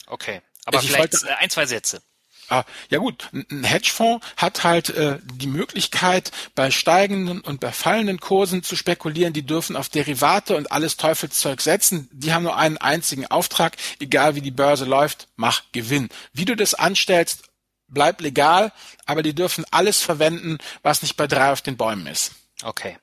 [0.09, 2.01] Okay, aber also vielleicht wollte, ein, zwei Sätze.
[2.49, 8.19] Ah, ja gut, ein Hedgefonds hat halt äh, die Möglichkeit, bei steigenden und bei fallenden
[8.19, 9.33] Kursen zu spekulieren.
[9.33, 12.09] Die dürfen auf Derivate und alles Teufelszeug setzen.
[12.11, 16.09] Die haben nur einen einzigen Auftrag, egal wie die Börse läuft, mach Gewinn.
[16.33, 17.43] Wie du das anstellst,
[17.87, 18.71] bleibt legal,
[19.05, 22.31] aber die dürfen alles verwenden, was nicht bei drei auf den Bäumen ist.
[22.63, 22.97] Okay.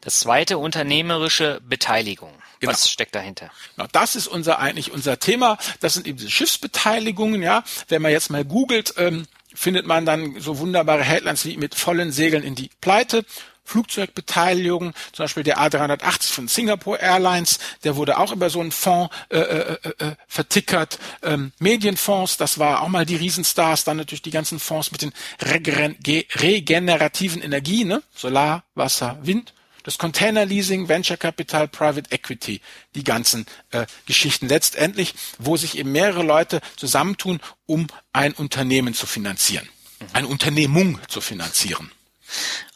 [0.00, 2.32] Das zweite, unternehmerische Beteiligung.
[2.60, 2.72] Genau.
[2.72, 3.50] Was steckt dahinter?
[3.76, 5.58] Genau, das ist unser eigentlich unser Thema.
[5.80, 7.64] Das sind eben diese Schiffsbeteiligungen, ja.
[7.88, 12.12] Wenn man jetzt mal googelt, ähm, findet man dann so wunderbare Headlines wie mit vollen
[12.12, 13.24] Segeln in die Pleite.
[13.72, 19.14] Flugzeugbeteiligung, zum Beispiel der A380 von Singapore Airlines, der wurde auch über so einen Fonds
[19.30, 20.98] äh, äh, äh, äh, vertickert.
[21.22, 25.12] Ähm, Medienfonds, das war auch mal die Riesenstars, dann natürlich die ganzen Fonds mit den
[25.42, 28.02] regenerativen Energien, ne?
[28.14, 29.54] Solar, Wasser, Wind
[29.84, 32.60] das Container Leasing, Venture Capital, Private Equity,
[32.94, 39.06] die ganzen äh, Geschichten letztendlich, wo sich eben mehrere Leute zusammentun, um ein Unternehmen zu
[39.06, 39.68] finanzieren,
[40.12, 41.90] eine Unternehmung zu finanzieren.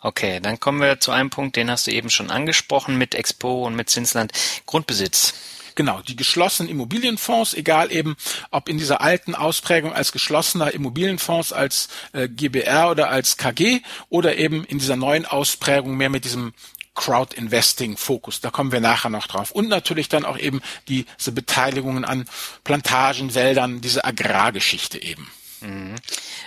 [0.01, 3.67] Okay, dann kommen wir zu einem Punkt, den hast du eben schon angesprochen mit Expo
[3.67, 4.33] und mit Zinsland,
[4.67, 5.35] Grundbesitz.
[5.77, 8.17] Genau, die geschlossenen Immobilienfonds, egal eben
[8.51, 14.37] ob in dieser alten Ausprägung als geschlossener Immobilienfonds als äh, GBR oder als KG oder
[14.37, 16.55] eben in dieser neuen Ausprägung mehr mit diesem
[16.97, 18.41] Crowd-Investing-Fokus.
[18.41, 19.53] Da kommen wir nachher noch drauf.
[19.53, 22.25] Und natürlich dann auch eben diese Beteiligungen an
[22.65, 25.31] Plantagen, Wäldern, diese Agrargeschichte eben.
[25.61, 25.95] Mhm.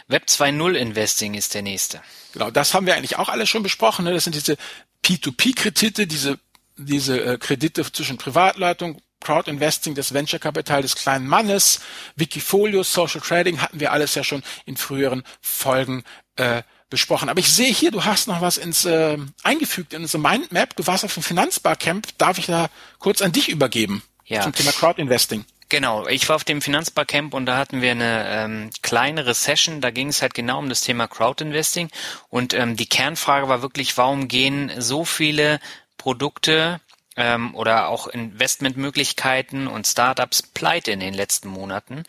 [0.08, 2.02] Web 2.0 Investing ist der nächste.
[2.34, 4.06] Genau, das haben wir eigentlich auch alles schon besprochen.
[4.06, 4.14] Ne?
[4.14, 4.58] Das sind diese
[5.04, 6.40] P2P-Kredite, diese,
[6.78, 11.82] diese äh, Kredite zwischen Privatleitung, Crowd Investing, das Venture Capital des kleinen Mannes,
[12.16, 16.04] Wikifolio, Social Trading hatten wir alles ja schon in früheren Folgen
[16.38, 17.30] äh, besprochen.
[17.30, 20.76] Aber ich sehe hier, du hast noch was ins äh, eingefügt in unsere Mindmap.
[20.76, 22.18] Du warst auf dem Finanzbarcamp.
[22.18, 24.42] Darf ich da kurz an dich übergeben ja.
[24.42, 25.46] zum Thema Crowd Investing?
[25.70, 29.92] Genau, ich war auf dem Finanzbarcamp und da hatten wir eine ähm, kleinere Session, da
[29.92, 31.90] ging es halt genau um das Thema Crowdinvesting
[32.30, 35.60] und ähm, die Kernfrage war wirklich, warum gehen so viele
[35.98, 36.82] Produkte
[37.20, 42.04] ähm, oder auch Investmentmöglichkeiten und Startups pleite in den letzten Monaten.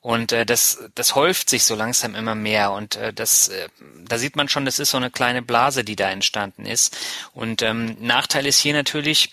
[0.00, 2.72] Und äh, das, das häuft sich so langsam immer mehr.
[2.72, 3.68] Und äh, das, äh,
[4.08, 6.96] da sieht man schon, das ist so eine kleine Blase, die da entstanden ist.
[7.34, 9.32] Und ähm, Nachteil ist hier natürlich,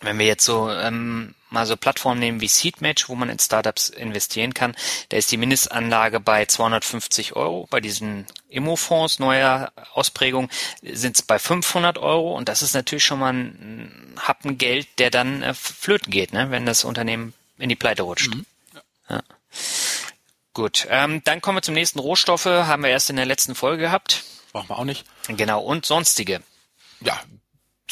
[0.00, 3.88] wenn wir jetzt so ähm, mal so Plattformen nehmen wie Seedmatch, wo man in Startups
[3.88, 4.74] investieren kann,
[5.10, 7.66] da ist die Mindestanlage bei 250 Euro.
[7.70, 10.48] Bei diesen Immofonds neuer Ausprägung
[10.82, 15.10] sind es bei 500 Euro und das ist natürlich schon mal ein Happen Geld, der
[15.10, 18.34] dann äh, flöten geht, ne, wenn das Unternehmen in die Pleite rutscht.
[18.34, 18.46] Mhm.
[18.74, 19.16] Ja.
[19.16, 19.22] Ja.
[20.54, 23.84] Gut, ähm, dann kommen wir zum nächsten Rohstoffe, haben wir erst in der letzten Folge
[23.84, 24.24] gehabt.
[24.52, 25.06] Brauchen wir auch nicht.
[25.28, 26.42] Genau, und sonstige.
[27.00, 27.18] Ja,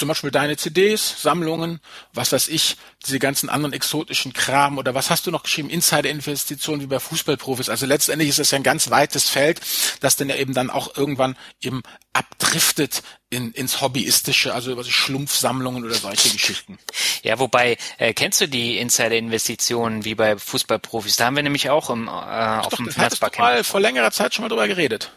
[0.00, 1.78] zum Beispiel deine CDs, Sammlungen,
[2.14, 6.80] was weiß ich, diese ganzen anderen exotischen Kram oder was hast du noch geschrieben, Insider-Investitionen
[6.80, 7.68] wie bei Fußballprofis.
[7.68, 9.60] Also letztendlich ist das ja ein ganz weites Feld,
[10.00, 11.82] das dann ja eben dann auch irgendwann eben
[12.14, 16.78] abdriftet in, ins Hobbyistische, also über Schlumpfsammlungen oder solche Geschichten.
[17.22, 21.16] Ja, wobei, äh, kennst du die Insider-Investitionen wie bei Fußballprofis?
[21.16, 23.46] Da haben wir nämlich auch im, äh, auf dem Finanzbarcamp.
[23.46, 25.12] mal vor längerer Zeit schon mal drüber geredet.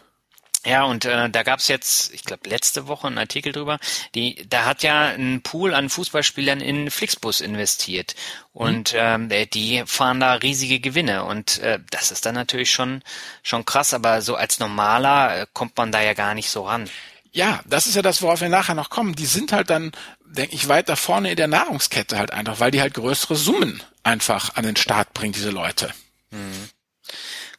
[0.66, 3.78] Ja, und äh, da gab's jetzt, ich glaube, letzte Woche einen Artikel drüber.
[4.14, 8.14] Die, da hat ja ein Pool an Fußballspielern in Flixbus investiert
[8.54, 9.30] und mhm.
[9.30, 13.02] ähm, die fahren da riesige Gewinne und äh, das ist dann natürlich schon
[13.42, 13.92] schon krass.
[13.92, 16.88] Aber so als normaler äh, kommt man da ja gar nicht so ran.
[17.32, 19.16] Ja, das ist ja das, worauf wir nachher noch kommen.
[19.16, 19.92] Die sind halt dann,
[20.24, 24.54] denke ich, weiter vorne in der Nahrungskette halt einfach, weil die halt größere Summen einfach
[24.54, 25.92] an den Start bringen, diese Leute.
[26.30, 26.70] Mhm.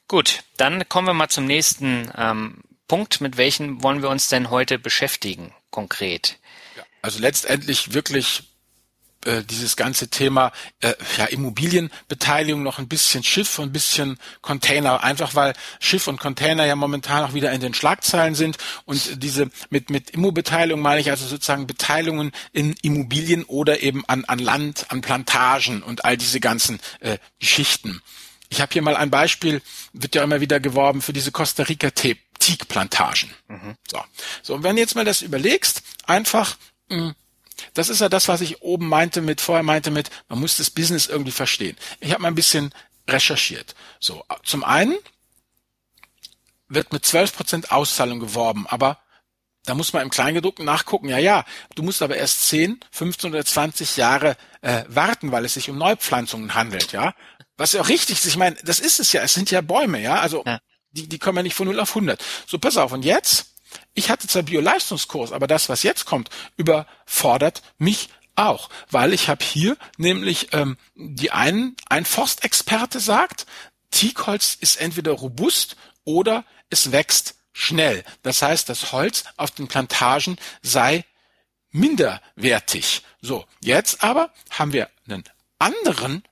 [0.07, 4.49] Gut, dann kommen wir mal zum nächsten ähm, Punkt, mit welchen wollen wir uns denn
[4.49, 6.37] heute beschäftigen, konkret?
[7.01, 8.43] Also letztendlich wirklich
[9.25, 15.03] äh, dieses ganze Thema äh, ja, Immobilienbeteiligung noch ein bisschen Schiff und ein bisschen Container,
[15.03, 19.49] einfach weil Schiff und Container ja momentan auch wieder in den Schlagzeilen sind und diese
[19.71, 24.85] mit mit Immobeteiligung meine ich also sozusagen Beteiligungen in Immobilien oder eben an an Land,
[24.89, 28.01] an Plantagen und all diese ganzen äh, Geschichten.
[28.49, 31.89] Ich habe hier mal ein Beispiel, wird ja immer wieder geworben für diese Costa Rica
[32.45, 33.33] Teakplantagen.
[33.47, 33.75] Mhm.
[33.89, 34.03] So.
[34.43, 36.57] so, und wenn du jetzt mal das überlegst, einfach
[36.89, 37.15] mh, hm,
[37.73, 40.69] das ist ja das, was ich oben meinte mit, vorher meinte mit, man muss das
[40.69, 41.77] Business irgendwie verstehen.
[41.99, 42.73] Ich habe mal ein bisschen
[43.07, 43.75] recherchiert.
[43.99, 44.95] So, zum einen
[46.67, 48.99] wird mit 12% Auszahlung geworben, aber
[49.65, 51.09] da muss man im Kleingedruckten nachgucken.
[51.09, 55.55] Ja, ja, du musst aber erst 10, 15 oder 20 Jahre äh, warten, weil es
[55.55, 57.15] sich um Neupflanzungen handelt, ja.
[57.57, 58.25] Was ja auch richtig ist.
[58.25, 59.21] Ich meine, das ist es ja.
[59.21, 60.19] Es sind ja Bäume, ja.
[60.19, 60.59] Also ja.
[60.95, 62.23] Die die kommen ja nicht von 0 auf 100.
[62.47, 62.91] So, pass auf.
[62.91, 63.55] Und jetzt
[63.93, 69.43] ich hatte zwar Bio-Leistungskurs, aber das, was jetzt kommt, überfordert mich auch, weil ich habe
[69.43, 73.45] hier nämlich ähm, die einen, ein Forstexperte sagt,
[73.91, 78.03] Teakholz ist entweder robust oder es wächst schnell.
[78.23, 81.05] Das heißt, das Holz auf den Plantagen sei
[81.71, 83.03] minderwertig.
[83.21, 85.23] So, jetzt aber haben wir einen
[85.59, 86.23] anderen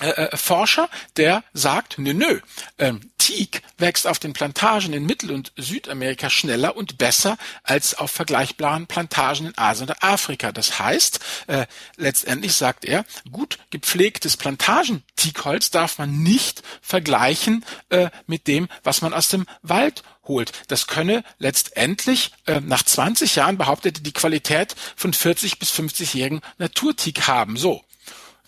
[0.00, 2.40] äh, äh, Forscher, der sagt, nö, nö,
[2.78, 8.10] ähm, Teak wächst auf den Plantagen in Mittel- und Südamerika schneller und besser als auf
[8.10, 10.52] vergleichbaren Plantagen in Asien oder Afrika.
[10.52, 18.46] Das heißt, äh, letztendlich sagt er, gut gepflegtes Plantagen-Teakholz darf man nicht vergleichen äh, mit
[18.46, 20.52] dem, was man aus dem Wald holt.
[20.68, 27.28] Das könne letztendlich äh, nach 20 Jahren behauptete die Qualität von 40 bis 50-jährigen Naturteak
[27.28, 27.56] haben.
[27.56, 27.84] So,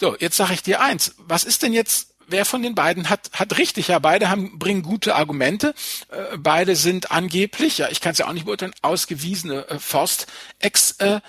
[0.03, 1.15] so, jetzt sage ich dir eins.
[1.19, 3.87] Was ist denn jetzt, wer von den beiden hat, hat richtig?
[3.87, 5.75] Ja, beide haben, bringen gute Argumente.
[6.09, 10.99] Äh, beide sind angeblich, ja, ich kann es ja auch nicht beurteilen, ausgewiesene äh, Forstex-
[10.99, 11.21] äh,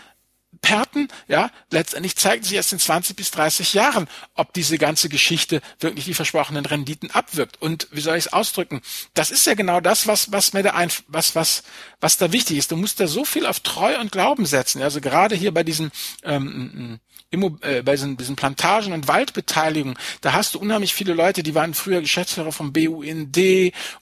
[0.64, 5.62] Experten, ja, letztendlich zeigt sich erst in 20 bis 30 Jahren, ob diese ganze Geschichte
[5.80, 7.62] wirklich die versprochenen Renditen abwirkt.
[7.62, 8.82] Und wie soll ich es ausdrücken?
[9.14, 11.64] Das ist ja genau das, was, was mir da ein, was, was,
[12.00, 12.72] was da wichtig ist.
[12.72, 14.82] Du musst da so viel auf Treu und Glauben setzen.
[14.82, 15.92] Also gerade hier bei diesen,
[16.24, 17.00] ähm,
[17.30, 21.56] Immo, äh, bei diesen, diesen Plantagen und Waldbeteiligungen, da hast du unheimlich viele Leute, die
[21.56, 23.38] waren früher Geschäftsführer vom BUND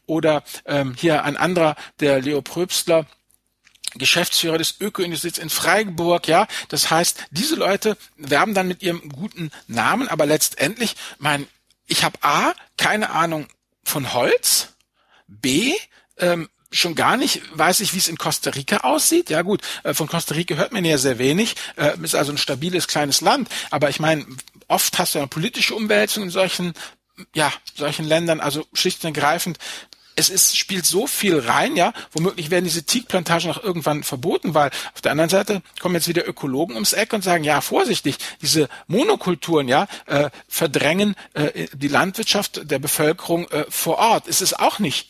[0.05, 3.07] oder ähm, hier ein anderer, der Leo Pröbstler,
[3.95, 6.47] Geschäftsführer des Öko-Instituts in Freiburg, ja.
[6.69, 11.47] Das heißt, diese Leute werben dann mit ihrem guten Namen, aber letztendlich, mein,
[11.87, 13.47] ich habe A, keine Ahnung
[13.83, 14.69] von Holz,
[15.27, 15.73] B,
[16.17, 19.29] ähm, schon gar nicht weiß ich, wie es in Costa Rica aussieht.
[19.29, 22.37] Ja gut, äh, von Costa Rica hört man ja sehr wenig, äh, ist also ein
[22.37, 23.49] stabiles kleines Land.
[23.71, 24.25] Aber ich meine,
[24.67, 26.73] oft hast du eine politische Umwälzung in solchen
[27.33, 29.57] ja, solchen Ländern, also schlicht und ergreifend,
[30.15, 31.93] es ist, spielt so viel rein, ja.
[32.11, 36.27] Womöglich werden diese Teakplantagen auch irgendwann verboten, weil auf der anderen Seite kommen jetzt wieder
[36.27, 42.69] Ökologen ums Eck und sagen, ja, vorsichtig, diese Monokulturen, ja, äh, verdrängen äh, die Landwirtschaft
[42.69, 44.27] der Bevölkerung äh, vor Ort.
[44.27, 45.09] Es ist auch nicht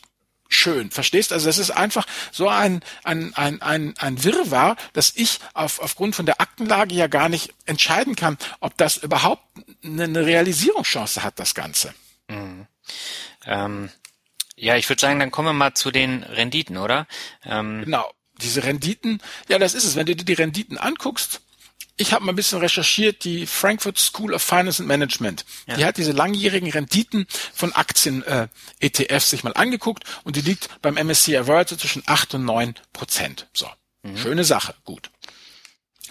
[0.52, 0.92] schön.
[0.92, 1.34] Verstehst?
[1.34, 6.16] Also das ist einfach so ein, ein, ein, ein, ein Wirrwarr, dass ich auf, aufgrund
[6.16, 9.44] von der Aktenlage ja gar nicht entscheiden kann, ob das überhaupt
[9.84, 11.94] eine Realisierungschance hat, das Ganze.
[12.28, 12.68] Mhm.
[13.46, 13.90] Ähm,
[14.62, 17.08] ja, ich würde sagen, dann kommen wir mal zu den Renditen, oder?
[17.44, 18.10] Ähm genau,
[18.42, 19.96] diese Renditen, ja, das ist es.
[19.96, 21.42] Wenn du dir die Renditen anguckst,
[21.98, 25.76] ich habe mal ein bisschen recherchiert, die Frankfurt School of Finance and Management, ja.
[25.76, 30.96] die hat diese langjährigen Renditen von Aktien-ETFs äh, sich mal angeguckt und die liegt beim
[30.96, 33.48] MSCI World zwischen 8 und 9 Prozent.
[33.54, 33.68] So,
[34.04, 34.18] mhm.
[34.18, 35.10] schöne Sache, gut.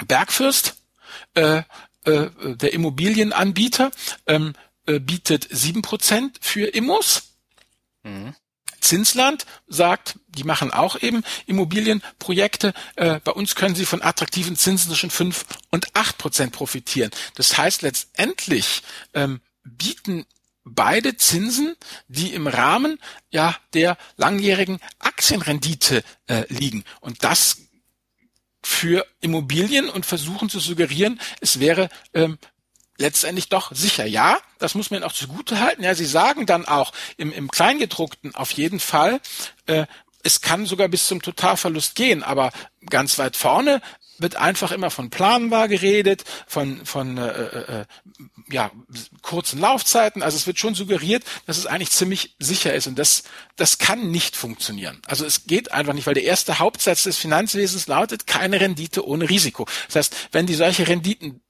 [0.06, 0.76] Bergfürst,
[1.34, 1.62] äh,
[2.04, 3.92] äh, der Immobilienanbieter,
[4.26, 4.54] ähm,
[4.86, 7.29] äh, bietet 7 Prozent für Immos.
[8.80, 12.72] Zinsland sagt, die machen auch eben Immobilienprojekte.
[12.96, 17.10] Äh, bei uns können sie von attraktiven Zinsen zwischen fünf und acht Prozent profitieren.
[17.34, 18.82] Das heißt letztendlich
[19.14, 20.26] ähm, bieten
[20.64, 21.76] beide Zinsen,
[22.08, 22.98] die im Rahmen
[23.30, 26.84] ja der langjährigen Aktienrendite äh, liegen.
[27.00, 27.58] Und das
[28.62, 32.38] für Immobilien und versuchen zu suggerieren, es wäre ähm,
[33.00, 34.06] letztendlich doch sicher.
[34.06, 35.82] Ja, das muss man auch zugute halten.
[35.82, 39.20] Ja, Sie sagen dann auch im, im Kleingedruckten auf jeden Fall,
[39.66, 39.86] äh,
[40.22, 42.52] es kann sogar bis zum Totalverlust gehen, aber
[42.88, 43.80] ganz weit vorne
[44.18, 47.84] wird einfach immer von planbar geredet, von, von äh, äh, äh,
[48.50, 48.70] ja,
[49.22, 50.22] kurzen Laufzeiten.
[50.22, 52.86] Also es wird schon suggeriert, dass es eigentlich ziemlich sicher ist.
[52.86, 53.22] Und das,
[53.56, 55.00] das kann nicht funktionieren.
[55.06, 59.30] Also es geht einfach nicht, weil der erste Hauptsatz des Finanzwesens lautet, keine Rendite ohne
[59.30, 59.66] Risiko.
[59.86, 61.40] Das heißt, wenn die solche Renditen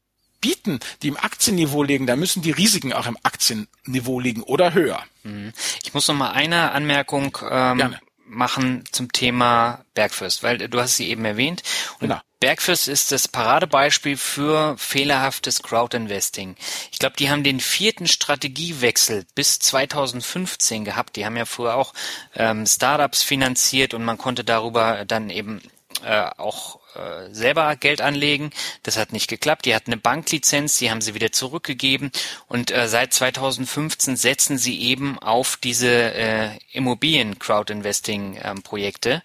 [0.40, 5.03] bieten, die im Aktienniveau liegen, da müssen die Risiken auch im Aktienniveau liegen oder höher.
[5.22, 5.53] Mhm.
[5.83, 11.09] Ich muss noch mal eine Anmerkung ähm, machen zum Thema Bergfürst, weil du hast sie
[11.09, 11.62] eben erwähnt.
[11.94, 12.20] Und genau.
[12.38, 16.57] Bergfürst ist das Paradebeispiel für fehlerhaftes Crowdinvesting.
[16.90, 21.16] Ich glaube, die haben den vierten Strategiewechsel bis 2015 gehabt.
[21.16, 21.92] Die haben ja früher auch
[22.35, 25.61] ähm, Startups finanziert und man konnte darüber dann eben
[26.03, 28.50] äh, auch äh, selber Geld anlegen.
[28.83, 29.66] Das hat nicht geklappt.
[29.66, 32.12] Die hatten eine Banklizenz, die haben sie wieder zurückgegeben
[32.48, 39.22] und äh, seit 2015 setzen sie eben auf diese äh, Immobilien-Crowd-Investing-Projekte ähm,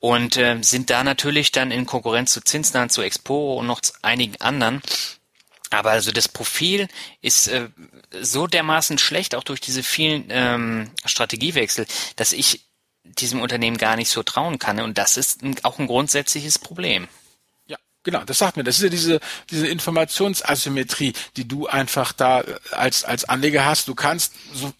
[0.00, 3.92] und äh, sind da natürlich dann in Konkurrenz zu Zinsland, zu Expo und noch zu
[4.02, 4.82] einigen anderen.
[5.70, 6.88] Aber also das Profil
[7.22, 7.68] ist äh,
[8.20, 12.66] so dermaßen schlecht, auch durch diese vielen ähm, Strategiewechsel, dass ich
[13.18, 14.80] diesem Unternehmen gar nicht so trauen kann.
[14.80, 17.08] Und das ist ein, auch ein grundsätzliches Problem.
[17.66, 18.64] Ja, Genau, das sagt mir.
[18.64, 23.88] Das ist ja diese, diese Informationsasymmetrie, die du einfach da äh, als, als Anleger hast.
[23.88, 24.72] Du kannst so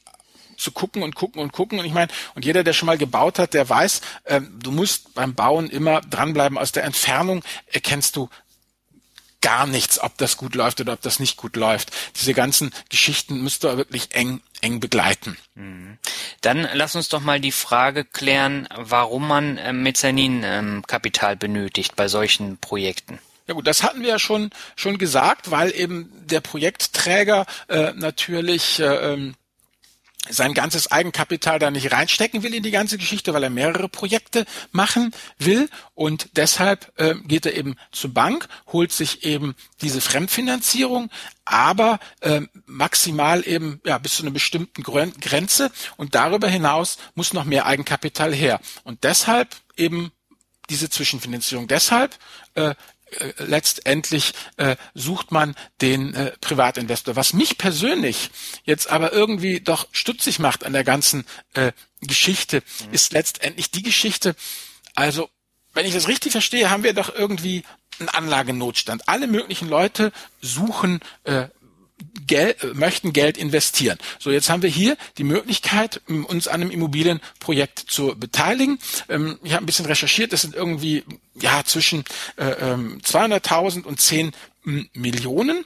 [0.57, 1.79] zu gucken und gucken und gucken.
[1.79, 5.14] Und ich meine, und jeder, der schon mal gebaut hat, der weiß, ähm, du musst
[5.14, 6.59] beim Bauen immer dranbleiben.
[6.59, 8.29] Aus der Entfernung erkennst du
[9.47, 11.93] gar nichts, ob das gut läuft oder ob das nicht gut läuft.
[12.17, 15.37] Diese ganzen Geschichten müsst ihr wirklich eng, eng begleiten.
[15.55, 15.99] Mhm.
[16.41, 22.09] Dann lass uns doch mal die Frage klären, warum man äh, Mezzaninkapital ähm, benötigt bei
[22.09, 23.21] solchen Projekten.
[23.47, 28.81] Ja gut, das hatten wir ja schon schon gesagt, weil eben der Projektträger äh, natürlich
[28.81, 29.37] äh, ähm,
[30.31, 34.47] sein ganzes Eigenkapital da nicht reinstecken will in die ganze Geschichte, weil er mehrere Projekte
[34.73, 35.69] machen will.
[35.95, 41.11] Und deshalb äh, geht er eben zur Bank, holt sich eben diese Fremdfinanzierung,
[41.45, 45.71] aber äh, maximal eben ja bis zu einer bestimmten Grenze.
[45.97, 48.61] Und darüber hinaus muss noch mehr Eigenkapital her.
[48.85, 50.12] Und deshalb eben
[50.71, 51.69] diese Zwischenfinanzierung.
[51.69, 52.17] Deshalb
[52.55, 52.75] äh,
[53.38, 57.16] letztendlich äh, sucht man den äh, Privatinvestor.
[57.16, 58.31] Was mich persönlich
[58.64, 62.92] jetzt aber irgendwie doch stutzig macht an der ganzen äh, Geschichte, mhm.
[62.92, 64.35] ist letztendlich die Geschichte,
[64.95, 65.29] also
[65.73, 67.62] wenn ich das richtig verstehe, haben wir doch irgendwie
[67.99, 69.09] einen Anlagenotstand.
[69.09, 71.49] Alle möglichen Leute suchen äh,
[72.27, 73.99] Geld, äh, möchten Geld investieren.
[74.19, 78.79] So, jetzt haben wir hier die Möglichkeit, uns an einem Immobilienprojekt zu beteiligen.
[79.09, 81.05] Ähm, ich habe ein bisschen recherchiert, das sind irgendwie
[81.35, 82.05] ja zwischen
[82.39, 84.33] 200.000 äh, und 10
[84.95, 85.65] Millionen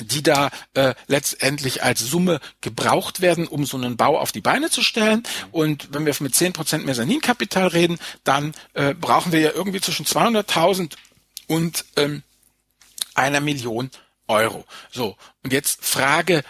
[0.00, 4.70] die da äh, letztendlich als Summe gebraucht werden, um so einen Bau auf die Beine
[4.70, 5.22] zu stellen.
[5.50, 10.92] Und wenn wir mit 10% Mezzaninkapital reden, dann äh, brauchen wir ja irgendwie zwischen 200.000
[11.46, 12.22] und ähm,
[13.14, 13.90] einer Million
[14.32, 14.64] Euro.
[14.90, 16.42] So, und jetzt frage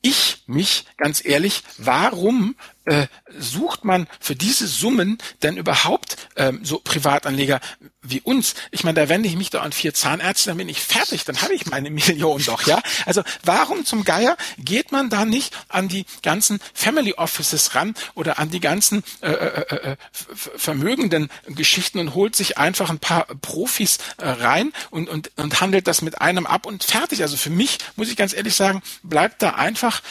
[0.00, 2.56] ich mich ganz ehrlich, warum
[2.88, 3.06] äh,
[3.38, 7.60] sucht man für diese Summen denn überhaupt ähm, so Privatanleger
[8.02, 8.54] wie uns?
[8.70, 11.42] Ich meine, da wende ich mich doch an vier Zahnärzte, dann bin ich fertig, dann
[11.42, 12.80] habe ich meine Million doch, ja?
[13.04, 18.38] Also warum zum Geier geht man da nicht an die ganzen Family Offices ran oder
[18.38, 19.96] an die ganzen äh, äh, äh, äh
[20.34, 25.86] vermögenden Geschichten und holt sich einfach ein paar Profis äh, rein und, und, und handelt
[25.86, 27.22] das mit einem ab und fertig.
[27.22, 30.02] Also für mich, muss ich ganz ehrlich sagen, bleibt da einfach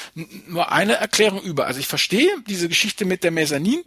[0.48, 1.66] nur eine Erklärung über.
[1.66, 3.84] Also ich verstehe diese diese Geschichte mit der Mezzanin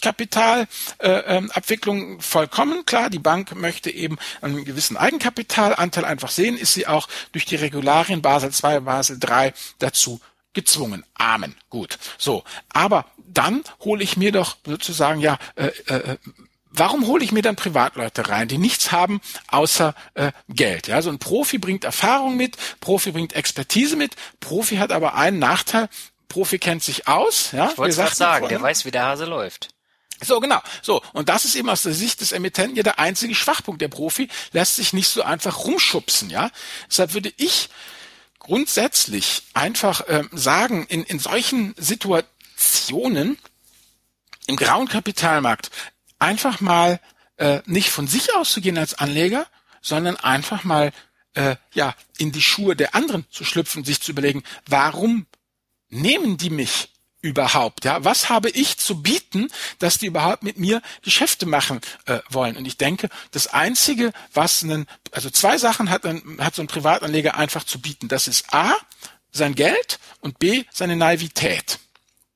[0.00, 3.08] Kapitalabwicklung äh, ähm, vollkommen klar.
[3.08, 8.20] Die Bank möchte eben einen gewissen Eigenkapitalanteil einfach sehen, ist sie auch durch die Regularien
[8.20, 10.20] Basel II, Basel III dazu
[10.54, 11.04] gezwungen.
[11.14, 11.54] Amen.
[11.70, 11.98] Gut.
[12.18, 12.42] So.
[12.70, 16.16] Aber dann hole ich mir doch sozusagen ja, äh, äh,
[16.72, 20.88] warum hole ich mir dann Privatleute rein, die nichts haben außer äh, Geld?
[20.88, 25.38] Ja, so ein Profi bringt Erfahrung mit, Profi bringt Expertise mit, Profi hat aber einen
[25.38, 25.88] Nachteil,
[26.32, 27.52] Profi kennt sich aus.
[27.52, 29.68] Ja, ich wollte gerade sagen, der weiß, wie der Hase läuft.
[30.24, 30.60] So, genau.
[30.80, 31.02] So.
[31.12, 33.82] Und das ist eben aus der Sicht des Emittenten ja der einzige Schwachpunkt.
[33.82, 36.50] Der Profi lässt sich nicht so einfach rumschubsen, ja.
[36.88, 37.68] Deshalb würde ich
[38.38, 43.38] grundsätzlich einfach ähm, sagen, in, in solchen Situationen
[44.46, 45.70] im grauen Kapitalmarkt
[46.18, 47.00] einfach mal
[47.36, 49.46] äh, nicht von sich auszugehen als Anleger,
[49.80, 50.92] sondern einfach mal
[51.34, 55.26] äh, ja in die Schuhe der anderen zu schlüpfen, sich zu überlegen, warum
[55.92, 56.88] nehmen die mich
[57.20, 57.84] überhaupt?
[57.84, 62.56] Ja, was habe ich zu bieten, dass die überhaupt mit mir Geschäfte machen äh, wollen?
[62.56, 66.68] Und ich denke, das einzige, was einen, also zwei Sachen hat, ein, hat so ein
[66.68, 68.08] Privatanleger einfach zu bieten.
[68.08, 68.74] Das ist A,
[69.30, 71.78] sein Geld und B, seine Naivität.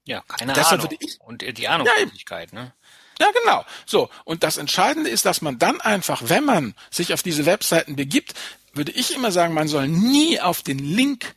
[0.05, 0.97] Ja, keine Deshalb Ahnung.
[1.01, 2.73] Ich, und die Ahnungslosigkeit, ja, ne?
[3.19, 3.65] Ja, genau.
[3.87, 4.11] So.
[4.25, 8.35] Und das Entscheidende ist, dass man dann einfach, wenn man sich auf diese Webseiten begibt,
[8.73, 11.35] würde ich immer sagen, man soll nie auf den Link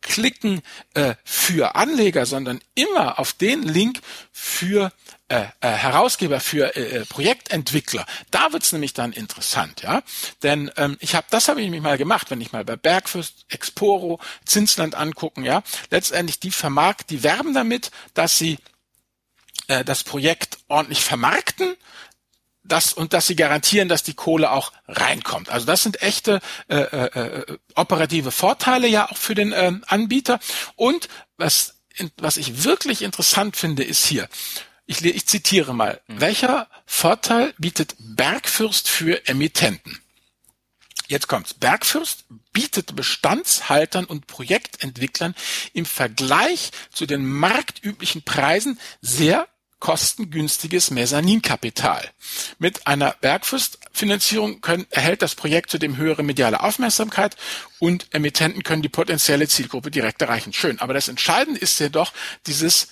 [0.00, 0.62] klicken
[0.94, 4.00] äh, für Anleger, sondern immer auf den Link
[4.32, 4.92] für
[5.28, 8.06] äh, äh, Herausgeber für äh, äh, Projektentwickler.
[8.30, 10.02] Da wird's nämlich dann interessant, ja.
[10.42, 13.44] Denn ähm, ich habe, das habe ich mich mal gemacht, wenn ich mal bei Bergfürst,
[13.50, 15.62] Exporo, Zinsland angucken, ja.
[15.90, 18.58] Letztendlich die Vermarkt, die werben damit, dass sie
[19.66, 21.76] äh, das Projekt ordentlich vermarkten,
[22.68, 25.48] das und dass sie garantieren, dass die Kohle auch reinkommt.
[25.50, 30.38] Also das sind echte äh, äh, äh, operative Vorteile ja auch für den äh, Anbieter.
[30.76, 31.74] Und was
[32.16, 34.28] was ich wirklich interessant finde, ist hier
[34.88, 36.20] ich, ich zitiere mal, mhm.
[36.20, 40.00] welcher Vorteil bietet Bergfürst für Emittenten?
[41.06, 41.54] Jetzt kommt's.
[41.54, 45.34] Bergfürst bietet Bestandshaltern und Projektentwicklern
[45.72, 49.46] im Vergleich zu den marktüblichen Preisen sehr
[49.80, 52.08] kostengünstiges Mezzaninkapital.
[52.58, 57.36] Mit einer Bergfürstfinanzierung können, erhält das Projekt zudem höhere mediale Aufmerksamkeit
[57.78, 60.52] und Emittenten können die potenzielle Zielgruppe direkt erreichen.
[60.52, 60.78] Schön.
[60.80, 62.12] Aber das Entscheidende ist jedoch
[62.46, 62.88] dieses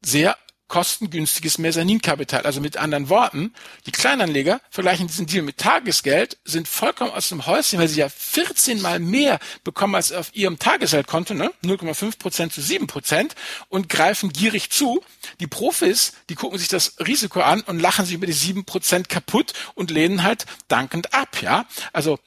[0.00, 0.36] sehr
[0.68, 2.42] kostengünstiges Mezzaninkapital.
[2.42, 3.52] Also mit anderen Worten,
[3.86, 8.08] die Kleinanleger vergleichen diesen Deal mit Tagesgeld, sind vollkommen aus dem Häuschen, weil sie ja
[8.08, 11.52] 14 mal mehr bekommen als auf ihrem Tagesgeldkonto, ne?
[11.64, 13.34] 0,5 Prozent zu 7 Prozent
[13.68, 15.02] und greifen gierig zu.
[15.40, 19.08] Die Profis, die gucken sich das Risiko an und lachen sich über die 7 Prozent
[19.08, 21.66] kaputt und lehnen halt dankend ab, ja?
[21.92, 22.18] Also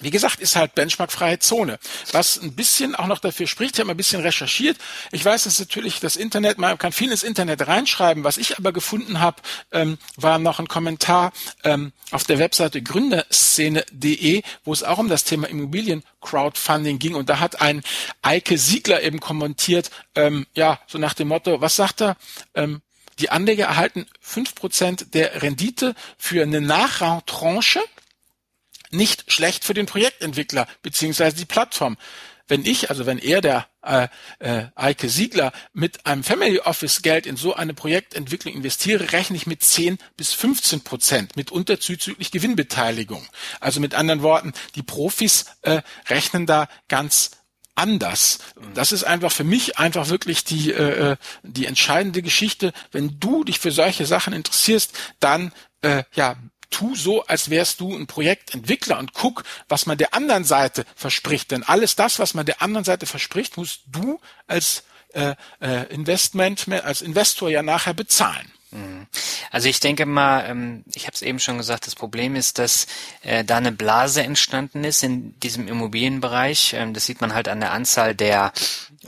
[0.00, 1.78] wie gesagt, ist halt benchmarkfreie Zone.
[2.12, 4.78] Was ein bisschen auch noch dafür spricht, ich habe mal ein bisschen recherchiert.
[5.12, 8.24] Ich weiß, dass natürlich das Internet, man kann viel ins Internet reinschreiben.
[8.24, 11.32] Was ich aber gefunden habe, ähm, war noch ein Kommentar
[11.62, 17.14] ähm, auf der Webseite gründerszene.de, wo es auch um das Thema Immobilien-Crowdfunding ging.
[17.14, 17.82] Und da hat ein
[18.22, 22.16] Eike Siegler eben kommentiert, ähm, ja, so nach dem Motto, was sagt er?
[22.54, 22.82] Ähm,
[23.18, 27.80] die Anleger erhalten fünf Prozent der Rendite für eine Nachrangtranche
[28.92, 31.96] nicht schlecht für den Projektentwickler beziehungsweise die Plattform.
[32.48, 37.26] Wenn ich, also wenn er, der äh, äh, Eike Siegler, mit einem Family Office Geld
[37.26, 43.26] in so eine Projektentwicklung investiere, rechne ich mit 10 bis 15 Prozent, mitunter zuzüglich Gewinnbeteiligung.
[43.60, 47.30] Also mit anderen Worten, die Profis äh, rechnen da ganz
[47.74, 48.40] anders.
[48.74, 52.72] Das ist einfach für mich einfach wirklich die äh, äh die entscheidende Geschichte.
[52.90, 56.36] Wenn du dich für solche Sachen interessierst, dann äh, ja
[56.72, 61.52] tu so, als wärst du ein Projektentwickler und guck, was man der anderen Seite verspricht.
[61.52, 64.18] Denn alles das, was man der anderen Seite verspricht, musst du
[64.48, 68.50] als äh, äh, Investment, als Investor ja nachher bezahlen.
[68.70, 69.06] Mhm.
[69.50, 72.86] Also ich denke mal, ähm, ich habe es eben schon gesagt, das Problem ist, dass
[73.22, 76.72] äh, da eine Blase entstanden ist in diesem Immobilienbereich.
[76.74, 78.52] Ähm, das sieht man halt an der Anzahl der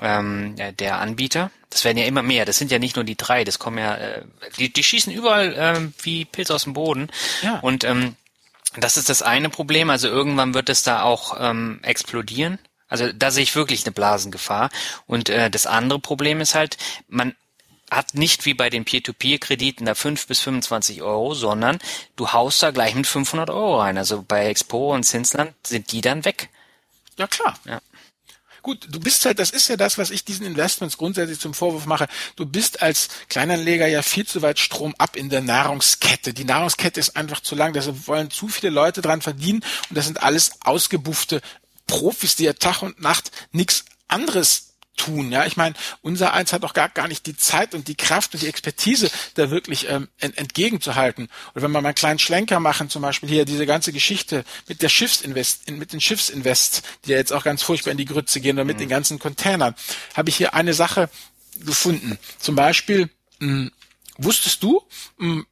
[0.01, 1.51] ähm, der Anbieter.
[1.75, 2.45] Das werden ja immer mehr.
[2.45, 3.45] Das sind ja nicht nur die drei.
[3.45, 4.23] Das kommen ja, äh,
[4.59, 7.11] die, die schießen überall wie Pilz aus dem Boden.
[7.43, 7.59] Ja.
[7.61, 7.87] Und
[8.77, 9.91] das ist das eine Problem.
[9.91, 11.37] Also irgendwann wird es da auch
[11.83, 12.59] explodieren.
[12.89, 14.71] Also da sehe ich wirklich eine Blasengefahr.
[15.07, 16.77] Und äh, das andere Problem ist halt,
[17.09, 17.35] man
[17.91, 21.79] hat nicht wie bei den Peer-to-Peer-Krediten da 5 bis 25 Euro, sondern
[22.17, 23.99] du haust da gleich mit 500 Euro rein.
[23.99, 26.51] Also bei Expo und Zinsland sind die dann weg.
[27.19, 27.59] Ja, klar.
[27.65, 27.81] Ja.
[28.65, 31.85] Gut, du bist halt, das ist ja das, was ich diesen Investments grundsätzlich zum Vorwurf
[31.85, 32.09] mache.
[32.35, 36.33] Du bist als Kleinanleger ja viel zu weit Strom ab in der Nahrungskette.
[36.33, 40.07] Die Nahrungskette ist einfach zu lang, da wollen zu viele Leute dran verdienen und das
[40.07, 41.43] sind alles ausgebuffte
[41.87, 45.33] Profis, die ja Tag und Nacht nichts anderes tun.
[45.33, 48.35] Ja, ich meine, unser Eins hat doch gar, gar nicht die Zeit und die Kraft
[48.35, 51.29] und die Expertise, da wirklich ähm, ent, entgegenzuhalten.
[51.55, 54.83] Oder wenn wir mal einen kleinen Schlenker machen, zum Beispiel hier diese ganze Geschichte mit
[54.83, 58.57] der Schiffsinvest, mit den Schiffsinvest, die ja jetzt auch ganz furchtbar in die Grütze gehen,
[58.57, 58.81] oder mit mhm.
[58.81, 59.75] den ganzen Containern,
[60.15, 61.09] habe ich hier eine Sache
[61.65, 62.19] gefunden.
[62.39, 63.73] Zum Beispiel, mh, hm,
[64.19, 64.83] wusstest du,
[65.19, 65.47] mh, hm,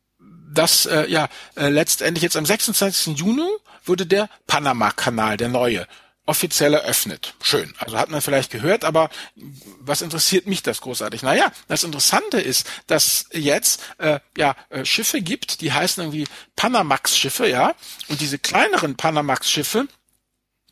[0.53, 3.19] dass äh, ja äh, letztendlich jetzt am 26.
[3.19, 3.49] Juni
[3.85, 5.87] wurde der Panama-Kanal, der neue,
[6.33, 7.35] offiziell eröffnet.
[7.43, 7.75] Schön.
[7.77, 9.11] Also hat man vielleicht gehört, aber
[9.81, 11.23] was interessiert mich das großartig?
[11.23, 16.27] Naja, das Interessante ist, dass jetzt äh, ja äh, Schiffe gibt, die heißen irgendwie
[16.57, 17.75] Panamax-Schiffe, ja,
[18.09, 19.89] und diese kleineren Panamax-Schiffe,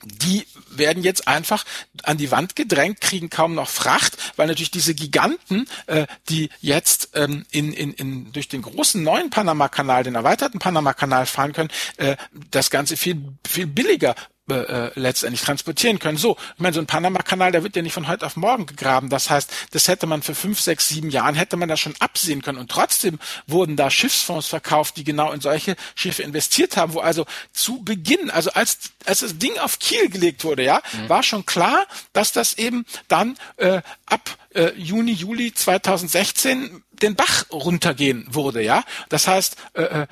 [0.03, 1.67] die werden jetzt einfach
[2.05, 7.11] an die Wand gedrängt, kriegen kaum noch Fracht, weil natürlich diese Giganten, äh, die jetzt
[7.13, 12.17] ähm, in, in, in, durch den großen neuen Panama-Kanal, den erweiterten Panama-Kanal fahren können, äh,
[12.51, 14.15] das Ganze viel, viel billiger
[14.51, 16.19] äh, letztendlich transportieren können.
[16.19, 19.09] So, ich meine, so ein Panama-Kanal, der wird ja nicht von heute auf morgen gegraben.
[19.09, 22.43] Das heißt, das hätte man für fünf, sechs, sieben Jahren hätte man das schon absehen
[22.43, 22.59] können.
[22.59, 27.27] Und trotzdem wurden da Schiffsfonds verkauft, die genau in solche Schiffe investiert haben, wo also
[27.53, 31.09] zu Beginn, also als als das Ding auf Kiel gelegt wurde, ja, mhm.
[31.09, 37.47] war schon klar, dass das eben dann äh, ab äh, Juni, Juli 2016 den Bach
[37.51, 38.85] runtergehen wurde, ja.
[39.09, 40.07] Das heißt, äh, äh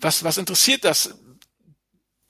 [0.00, 1.18] was, was interessiert das?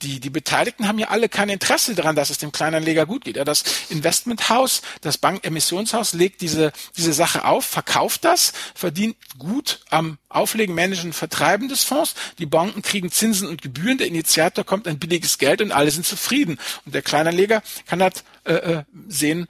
[0.03, 3.36] Die, die Beteiligten haben ja alle kein Interesse daran, dass es dem Kleinanleger gut geht.
[3.36, 10.18] Ja, das Investmenthaus, das Bankemissionshaus legt diese, diese Sache auf, verkauft das, verdient gut am
[10.28, 12.14] Auflegen, Managen, Vertreiben des Fonds.
[12.38, 16.07] Die Banken kriegen Zinsen und Gebühren, der Initiator kommt ein billiges Geld und alle sind
[16.07, 16.59] zufrieden.
[16.84, 19.49] Und der Kleinanleger kann halt äh, äh sehen,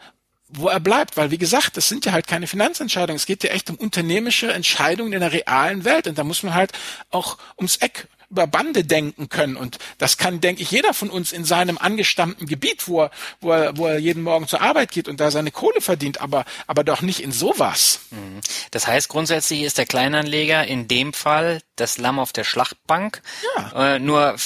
[0.48, 3.16] wo er bleibt, weil wie gesagt, das sind ja halt keine Finanzentscheidungen.
[3.16, 6.54] Es geht ja echt um unternehmische Entscheidungen in der realen Welt und da muss man
[6.54, 6.72] halt
[7.10, 9.56] auch ums Eck über Bande denken können.
[9.56, 13.10] Und das kann, denke ich, jeder von uns in seinem angestammten Gebiet, wo er,
[13.40, 16.44] wo er, wo er jeden Morgen zur Arbeit geht und da seine Kohle verdient, aber,
[16.66, 18.00] aber doch nicht in sowas.
[18.10, 18.40] Mhm.
[18.70, 23.22] Das heißt, grundsätzlich ist der Kleinanleger in dem Fall das Lamm auf der Schlachtbank.
[23.56, 23.94] Ja.
[23.94, 24.36] Äh, nur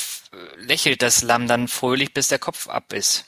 [0.59, 3.25] lächelt das Lamm dann fröhlich, bis der Kopf ab ist.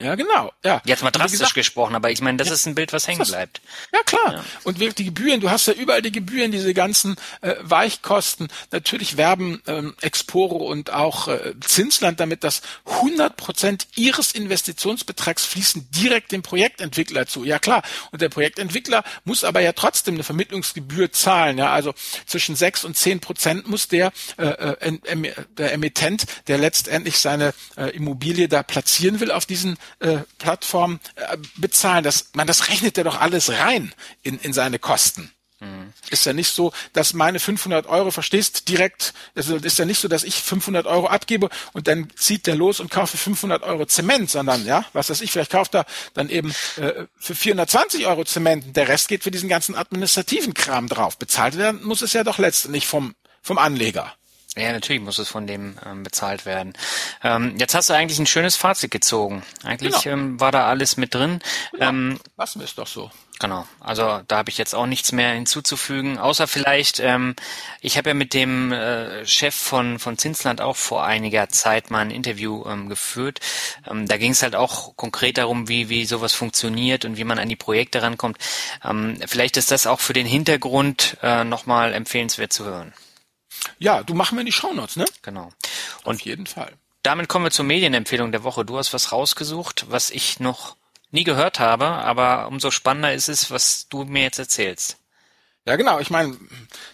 [0.00, 0.52] Ja, genau.
[0.64, 0.80] Ja.
[0.84, 3.26] Jetzt mal drastisch gesagt, gesprochen, aber ich meine, das ja, ist ein Bild, was hängen
[3.26, 3.60] bleibt.
[3.92, 4.32] Ja, klar.
[4.32, 4.44] Ja.
[4.62, 8.46] Und die Gebühren, du hast ja überall die Gebühren, diese ganzen äh, Weichkosten.
[8.70, 15.90] Natürlich werben ähm, Exporo und auch äh, Zinsland damit, dass 100 Prozent ihres Investitionsbetrags fließen
[15.90, 17.42] direkt dem Projektentwickler zu.
[17.42, 17.82] Ja, klar.
[18.12, 21.58] Und der Projektentwickler muss aber ja trotzdem eine Vermittlungsgebühr zahlen.
[21.58, 21.92] Ja, also
[22.24, 27.90] zwischen 6 und 10 Prozent muss der, äh, äh, der Emittent, der letztendlich seine äh,
[27.96, 32.04] Immobilie da platzieren will auf diesen äh, Plattform äh, bezahlen.
[32.04, 35.32] Das, man, das rechnet er doch alles rein in, in seine Kosten.
[35.60, 35.92] Mhm.
[36.10, 40.06] Ist ja nicht so, dass meine 500 Euro, verstehst, direkt, also ist ja nicht so,
[40.06, 44.30] dass ich 500 Euro abgebe und dann zieht der los und kaufe 500 Euro Zement,
[44.30, 45.84] sondern, ja, was weiß ich, vielleicht kauft er
[46.14, 48.76] dann eben äh, für 420 Euro Zement.
[48.76, 51.18] Der Rest geht für diesen ganzen administrativen Kram drauf.
[51.18, 54.14] Bezahlt werden muss es ja doch letztendlich vom, vom Anleger.
[54.58, 56.72] Ja, natürlich muss es von dem ähm, bezahlt werden.
[57.22, 59.42] Ähm, jetzt hast du eigentlich ein schönes Fazit gezogen.
[59.62, 60.16] Eigentlich genau.
[60.16, 61.40] ähm, war da alles mit drin.
[61.72, 61.88] Genau.
[61.88, 63.10] Ähm, Lassen wir es doch so.
[63.40, 67.36] Genau, also da habe ich jetzt auch nichts mehr hinzuzufügen, außer vielleicht, ähm,
[67.80, 72.00] ich habe ja mit dem äh, Chef von, von Zinsland auch vor einiger Zeit mal
[72.00, 73.38] ein Interview ähm, geführt.
[73.88, 77.38] Ähm, da ging es halt auch konkret darum, wie, wie sowas funktioniert und wie man
[77.38, 78.38] an die Projekte rankommt.
[78.84, 82.92] Ähm, vielleicht ist das auch für den Hintergrund äh, nochmal empfehlenswert zu hören.
[83.78, 85.04] Ja, du machen wir in die Shownotes, ne?
[85.22, 85.50] Genau.
[86.04, 86.72] Und Auf jeden Fall.
[87.02, 88.64] Damit kommen wir zur Medienempfehlung der Woche.
[88.64, 90.76] Du hast was rausgesucht, was ich noch
[91.10, 94.98] nie gehört habe, aber umso spannender ist es, was du mir jetzt erzählst.
[95.64, 95.98] Ja, genau.
[95.98, 96.34] Ich meine,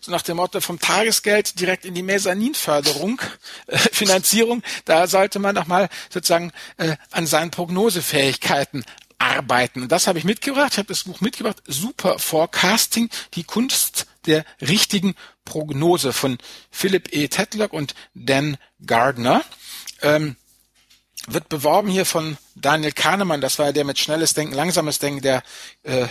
[0.01, 3.21] so nach dem Motto vom Tagesgeld direkt in die Mezzaninförderung,
[3.69, 8.85] äh, Finanzierung, da sollte man doch mal sozusagen äh, an seinen Prognosefähigkeiten
[9.19, 9.83] arbeiten.
[9.83, 10.73] Und das habe ich mitgebracht.
[10.73, 11.63] Ich habe das Buch mitgebracht.
[11.67, 15.15] Super Forecasting, die Kunst der richtigen
[15.45, 16.39] Prognose von
[16.71, 17.29] Philip E.
[17.29, 19.43] Tetlock und Dan Gardner.
[20.03, 20.37] Ähm,
[21.27, 25.43] wird beworben hier von Daniel Kahnemann, das war der mit schnelles Denken, langsames Denken, der
[25.83, 26.07] äh,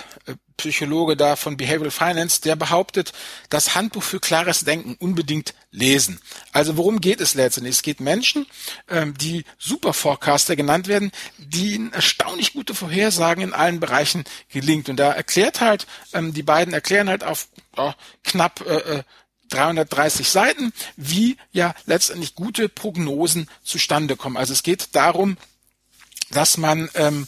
[0.57, 3.13] Psychologe da von Behavioral Finance, der behauptet,
[3.49, 6.19] das Handbuch für klares Denken unbedingt lesen.
[6.51, 7.75] Also worum geht es letztendlich?
[7.75, 8.45] Es geht Menschen,
[8.89, 14.89] ähm, die Superforecaster genannt werden, die in erstaunlich gute Vorhersagen in allen Bereichen gelingt.
[14.89, 19.03] Und da erklärt halt, ähm, die beiden erklären halt auf oh, knapp äh,
[19.53, 24.37] 330 äh, Seiten, wie ja letztendlich gute Prognosen zustande kommen.
[24.37, 25.37] Also es geht darum,
[26.31, 27.27] dass man ähm,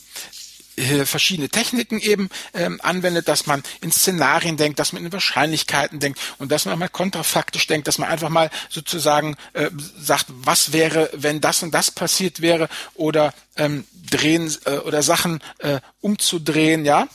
[0.78, 5.99] äh, verschiedene Techniken eben ähm, anwendet, dass man in Szenarien denkt, dass man in Wahrscheinlichkeiten
[5.99, 10.73] denkt und dass man mal kontrafaktisch denkt, dass man einfach mal sozusagen äh, sagt, was
[10.73, 16.84] wäre, wenn das und das passiert wäre oder ähm, drehen äh, oder Sachen äh, umzudrehen,
[16.84, 17.07] ja,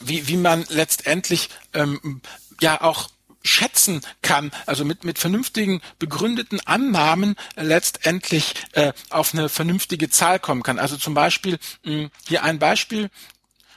[0.00, 2.20] wie wie man letztendlich ähm,
[2.60, 3.08] ja auch
[3.44, 10.62] schätzen kann, also mit, mit vernünftigen begründeten Annahmen letztendlich äh, auf eine vernünftige Zahl kommen
[10.62, 10.78] kann.
[10.78, 13.10] Also zum Beispiel, mh, hier ein Beispiel,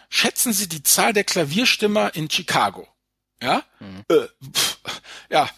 [0.10, 2.88] schätzen Sie die Zahl der Klavierstimmer in Chicago.
[3.42, 3.64] Ja?
[3.80, 4.04] Mhm.
[4.10, 4.78] Äh, pff,
[5.30, 5.50] ja,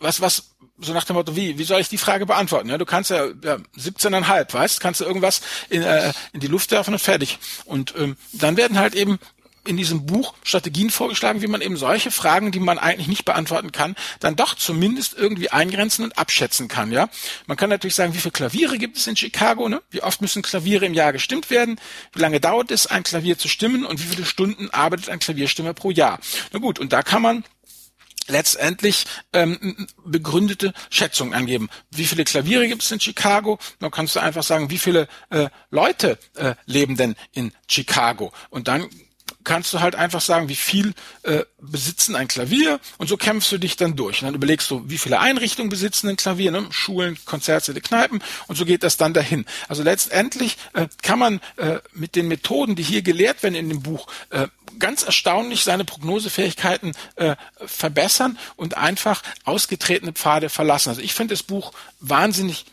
[0.00, 2.68] was, was, so nach dem Motto, wie, wie soll ich die Frage beantworten?
[2.68, 6.70] Ja, du kannst ja, ja 17,5, weißt, kannst du irgendwas in, äh, in die Luft
[6.70, 7.38] werfen und fertig.
[7.64, 9.18] Und ähm, dann werden halt eben
[9.64, 13.72] in diesem Buch Strategien vorgeschlagen, wie man eben solche Fragen, die man eigentlich nicht beantworten
[13.72, 17.08] kann, dann doch zumindest irgendwie eingrenzen und abschätzen kann, ja.
[17.46, 19.82] Man kann natürlich sagen, wie viele Klaviere gibt es in Chicago, ne?
[19.90, 21.78] Wie oft müssen Klaviere im Jahr gestimmt werden?
[22.12, 23.84] Wie lange dauert es, ein Klavier zu stimmen?
[23.84, 26.18] Und wie viele Stunden arbeitet ein Klavierstimmer pro Jahr?
[26.52, 27.44] Na gut, und da kann man
[28.28, 31.68] letztendlich ähm, begründete Schätzungen angeben.
[31.90, 33.58] Wie viele Klaviere gibt es in Chicago?
[33.78, 38.32] Dann kannst du einfach sagen, wie viele äh, Leute äh, leben denn in Chicago?
[38.50, 38.88] Und dann
[39.44, 43.58] kannst du halt einfach sagen, wie viel äh, besitzen ein Klavier und so kämpfst du
[43.58, 44.22] dich dann durch.
[44.22, 46.66] Und dann überlegst du, wie viele Einrichtungen besitzen ein Klavier, ne?
[46.70, 49.44] Schulen, Konzertsäle, Kneipen und so geht das dann dahin.
[49.68, 53.82] Also letztendlich äh, kann man äh, mit den Methoden, die hier gelehrt werden in dem
[53.82, 60.90] Buch, äh, ganz erstaunlich seine Prognosefähigkeiten äh, verbessern und einfach ausgetretene Pfade verlassen.
[60.90, 62.64] Also ich finde das Buch wahnsinnig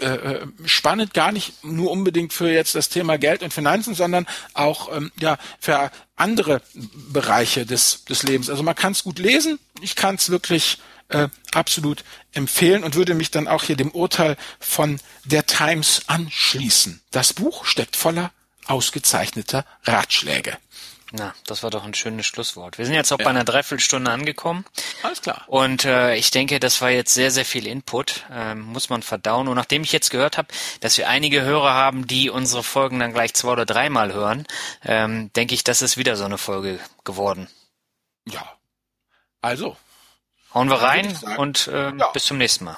[0.00, 4.26] äh, äh, spannend gar nicht nur unbedingt für jetzt das Thema Geld und Finanzen, sondern
[4.54, 6.62] auch ähm, ja für andere
[7.12, 8.48] Bereiche des, des Lebens.
[8.48, 9.58] Also man kann es gut lesen.
[9.80, 10.78] Ich kann es wirklich
[11.08, 17.00] äh, absolut empfehlen und würde mich dann auch hier dem Urteil von der Times anschließen.
[17.10, 18.30] Das Buch steckt voller
[18.66, 20.58] ausgezeichneter Ratschläge.
[21.10, 22.76] Na, das war doch ein schönes Schlusswort.
[22.76, 23.24] Wir sind jetzt auch ja.
[23.24, 24.66] bei einer Dreiviertelstunde angekommen.
[25.02, 25.42] Alles klar.
[25.46, 28.26] Und äh, ich denke, das war jetzt sehr, sehr viel Input.
[28.30, 29.48] Ähm, muss man verdauen.
[29.48, 30.48] Und nachdem ich jetzt gehört habe,
[30.80, 34.46] dass wir einige Hörer haben, die unsere Folgen dann gleich zwei oder dreimal hören,
[34.84, 37.48] ähm, denke ich, das ist wieder so eine Folge geworden.
[38.26, 38.44] Ja.
[39.40, 39.76] Also.
[40.52, 42.08] Hauen wir rein und ähm, ja.
[42.08, 42.76] bis zum nächsten Mal.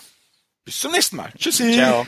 [0.64, 1.32] Bis zum nächsten Mal.
[1.36, 1.72] Tschüssi.
[1.72, 2.06] Ciao.